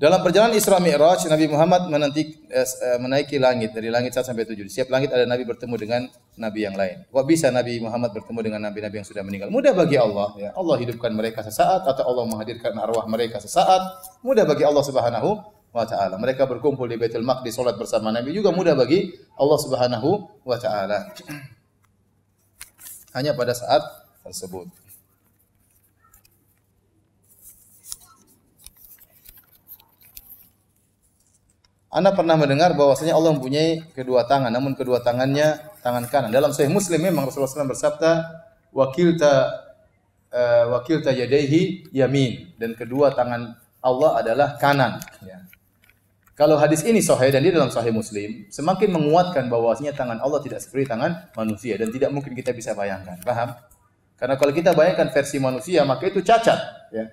[0.00, 4.48] Dalam perjalanan Isra Mi'raj, Nabi Muhammad menanti, eh, eh menaiki langit dari langit 1 sampai
[4.48, 4.64] 7.
[4.64, 6.08] Di setiap langit ada Nabi bertemu dengan
[6.40, 7.04] Nabi yang lain.
[7.12, 9.52] Kok bisa Nabi Muhammad bertemu dengan Nabi-Nabi yang sudah meninggal?
[9.52, 10.32] Mudah bagi Allah.
[10.40, 10.56] Ya.
[10.56, 14.00] Allah hidupkan mereka sesaat atau Allah menghadirkan arwah mereka sesaat.
[14.24, 15.36] Mudah bagi Allah Subhanahu
[15.68, 16.16] wa taala.
[16.16, 20.08] Mereka berkumpul di Baitul Maqdis salat bersama Nabi juga mudah bagi Allah Subhanahu
[20.48, 21.12] wa taala.
[23.14, 23.82] Hanya pada saat
[24.22, 24.70] tersebut.
[31.90, 36.30] Anda pernah mendengar bahwasanya Allah mempunyai kedua tangan, namun kedua tangannya tangan kanan.
[36.30, 38.12] Dalam Sahih Muslim memang Rasulullah SAW bersabda,
[38.70, 39.34] wakilta
[40.30, 45.02] uh, wakilta yadaihi yamin dan kedua tangan Allah adalah kanan.
[45.26, 45.42] Ya.
[46.40, 50.64] Kalau hadis ini sahih dan dia dalam Sahih Muslim, semakin menguatkan bahwasanya tangan Allah tidak
[50.64, 53.20] seperti tangan manusia dan tidak mungkin kita bisa bayangkan.
[53.20, 53.52] Paham?
[54.16, 56.56] Karena kalau kita bayangkan versi manusia, maka itu cacat.
[56.96, 57.12] Ya.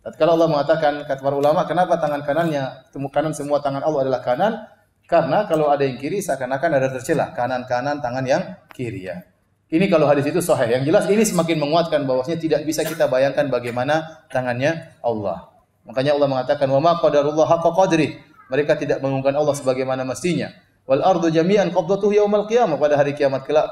[0.00, 4.24] Tatkala Allah mengatakan kata para ulama, kenapa tangan kanannya temu kanan semua tangan Allah adalah
[4.24, 4.64] kanan?
[5.04, 9.28] Karena kalau ada yang kiri seakan-akan ada tercela, kanan-kanan tangan yang kiri ya.
[9.68, 10.72] Ini kalau hadis itu sahih.
[10.80, 15.52] Yang jelas ini semakin menguatkan bahwasanya tidak bisa kita bayangkan bagaimana tangannya Allah.
[15.84, 18.27] Makanya Allah mengatakan wa ma qadarullah haqqa qadri.
[18.48, 20.52] Mereka tidak mengumumkan Allah sebagaimana mestinya.
[20.88, 23.68] Wal ardu jami'an qabdatuhu yaumal qiyamah pada hari kiamat kelak.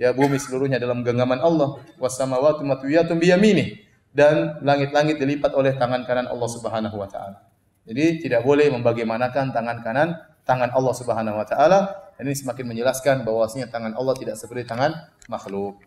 [0.00, 1.78] Ya bumi seluruhnya dalam genggaman Allah.
[2.00, 7.50] Was samawati matwiyatun biyaminih dan langit-langit dilipat oleh tangan kanan Allah Subhanahu wa taala.
[7.84, 10.16] Jadi tidak boleh membagaimanakan tangan kanan
[10.48, 11.78] tangan Allah Subhanahu wa taala.
[12.16, 14.94] Ini semakin menjelaskan bahwasanya tangan Allah tidak seperti tangan
[15.26, 15.82] makhluk.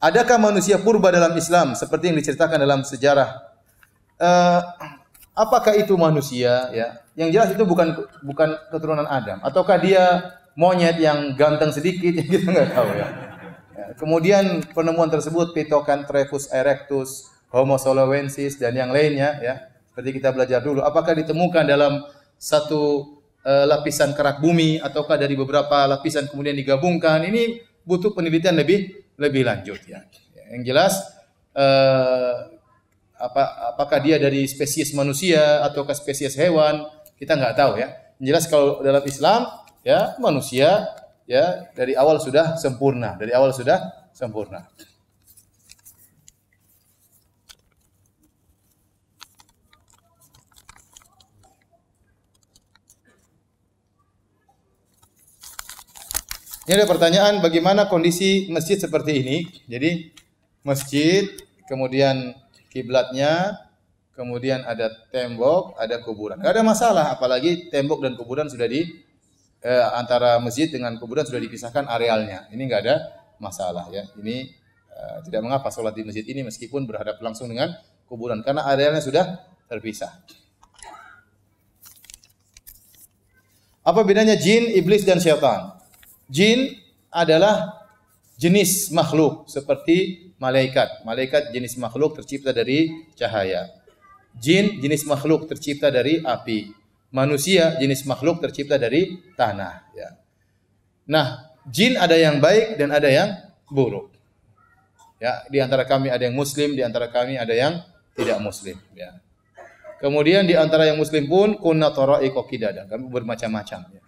[0.00, 3.52] Adakah manusia purba dalam Islam seperti yang diceritakan dalam sejarah?
[4.16, 4.60] Uh,
[5.36, 7.04] apakah itu manusia ya?
[7.12, 12.48] Yang jelas itu bukan bukan keturunan Adam ataukah dia monyet yang ganteng sedikit yang kita
[12.48, 13.08] nggak tahu ya.
[13.76, 13.86] ya.
[14.00, 19.54] Kemudian penemuan tersebut Pithecanthropus erectus, Homo solowensis dan yang lainnya ya.
[19.92, 22.00] Seperti kita belajar dulu, apakah ditemukan dalam
[22.40, 27.20] satu uh, lapisan kerak bumi ataukah dari beberapa lapisan kemudian digabungkan.
[27.20, 30.00] Ini butuh penelitian lebih lebih lanjut ya.
[30.50, 30.94] Yang jelas
[31.54, 32.50] uh,
[33.20, 36.88] apa apakah dia dari spesies manusia ataukah spesies hewan,
[37.20, 37.92] kita nggak tahu ya.
[38.16, 39.40] Yang jelas kalau dalam Islam
[39.84, 40.88] ya manusia
[41.28, 44.66] ya dari awal sudah sempurna, dari awal sudah sempurna.
[56.70, 59.42] Ini ada pertanyaan bagaimana kondisi masjid seperti ini.
[59.66, 60.14] Jadi
[60.62, 61.26] masjid,
[61.66, 62.30] kemudian
[62.70, 63.58] kiblatnya,
[64.14, 66.38] kemudian ada tembok, ada kuburan.
[66.38, 68.86] Gak ada masalah, apalagi tembok dan kuburan sudah di
[69.66, 72.46] eh, antara masjid dengan kuburan sudah dipisahkan arealnya.
[72.54, 74.06] Ini nggak ada masalah ya.
[74.14, 74.54] Ini
[74.94, 77.74] eh, tidak mengapa sholat di masjid ini meskipun berhadap langsung dengan
[78.06, 80.22] kuburan karena arealnya sudah terpisah.
[83.82, 85.79] Apa bedanya jin, iblis dan syaitan?
[86.30, 86.78] Jin
[87.10, 87.82] adalah
[88.38, 91.02] jenis makhluk seperti malaikat.
[91.02, 93.68] Malaikat jenis makhluk tercipta dari cahaya.
[94.38, 96.70] Jin jenis makhluk tercipta dari api.
[97.10, 99.90] Manusia jenis makhluk tercipta dari tanah.
[99.98, 100.14] Ya.
[101.10, 103.34] Nah, jin ada yang baik dan ada yang
[103.66, 104.14] buruk.
[105.18, 107.82] Ya, di antara kami ada yang muslim, di antara kami ada yang
[108.14, 108.78] tidak muslim.
[108.96, 109.18] Ya.
[110.00, 112.88] Kemudian di antara yang muslim pun kunna tara'iqa qidada.
[112.88, 113.80] Kami bermacam-macam.
[113.92, 114.02] Ya.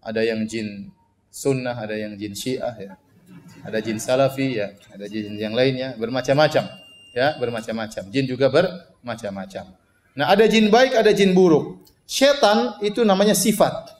[0.00, 0.88] Ada yang jin
[1.38, 2.92] sunnah, ada yang jin syiah ya.
[3.62, 6.66] Ada jin salafi ya, ada jin yang lainnya bermacam-macam
[7.14, 8.02] ya, bermacam-macam.
[8.10, 9.64] Jin juga bermacam-macam.
[10.18, 11.78] Nah, ada jin baik, ada jin buruk.
[12.02, 13.94] Setan itu namanya sifat.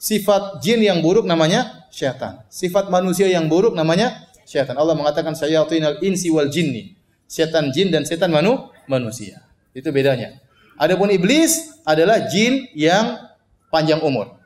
[0.00, 2.42] Sifat jin yang buruk namanya setan.
[2.50, 4.74] Sifat manusia yang buruk namanya setan.
[4.74, 6.98] Allah mengatakan syayatinal insi wal jinni.
[7.30, 9.44] Setan jin dan setan manu manusia.
[9.76, 10.40] Itu bedanya.
[10.74, 13.30] Adapun iblis adalah jin yang
[13.70, 14.43] panjang umur.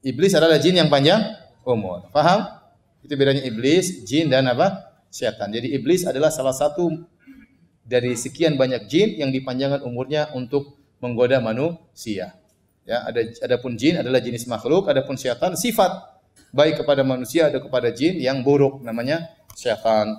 [0.00, 2.08] Iblis adalah jin yang panjang umur.
[2.08, 2.48] Paham?
[3.04, 4.96] Itu bedanya iblis, jin dan apa?
[5.12, 5.52] Setan.
[5.52, 7.04] Jadi iblis adalah salah satu
[7.84, 12.32] dari sekian banyak jin yang dipanjangkan umurnya untuk menggoda manusia.
[12.88, 15.90] Ya, ada adapun jin adalah jenis makhluk, adapun setan sifat
[16.50, 20.16] baik kepada manusia ada kepada jin yang buruk namanya setan.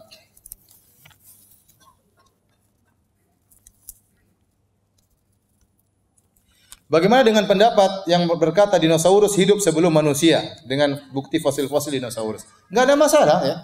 [6.91, 12.43] Bagaimana dengan pendapat yang berkata dinosaurus hidup sebelum manusia dengan bukti fosil-fosil dinosaurus?
[12.67, 13.55] Enggak ada masalah ya.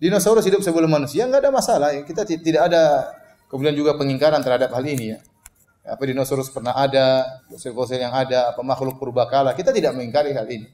[0.00, 1.92] Dinosaurus hidup sebelum manusia enggak ada masalah.
[2.00, 3.12] Kita tidak ada
[3.52, 5.18] kemudian juga pengingkaran terhadap hal ini ya.
[5.84, 10.64] Apa dinosaurus pernah ada, fosil-fosil yang ada, apa makhluk purbakala, kita tidak mengingkari hal ini.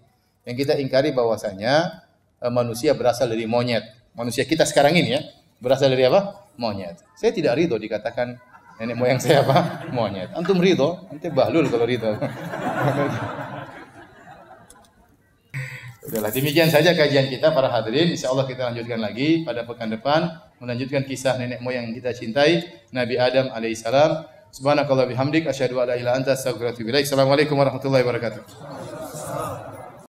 [0.47, 2.07] Yang kita ingkari bahwasanya
[2.47, 3.83] eh, manusia berasal dari monyet.
[4.15, 5.21] Manusia kita sekarang ini ya,
[5.59, 6.47] berasal dari apa?
[6.63, 7.03] Monyet.
[7.19, 8.39] Saya tidak ridho dikatakan
[8.77, 9.89] Nenek moyang saya apa?
[9.89, 10.37] Monyet.
[10.37, 11.09] Antum ridho?
[11.09, 12.13] Nanti bahlul kalau ridho.
[16.07, 18.13] Udahlah, demikian saja kajian kita para hadirin.
[18.13, 20.29] Insya Allah kita lanjutkan lagi pada pekan depan.
[20.61, 22.63] Melanjutkan kisah nenek moyang yang kita cintai.
[22.93, 24.29] Nabi Adam alaihissalam.
[24.53, 25.49] Subhanakallah bihamdik.
[25.49, 26.37] Asyadu ala ila anta.
[26.37, 29.75] Assalamualaikum warahmatullahi wabarakatuh.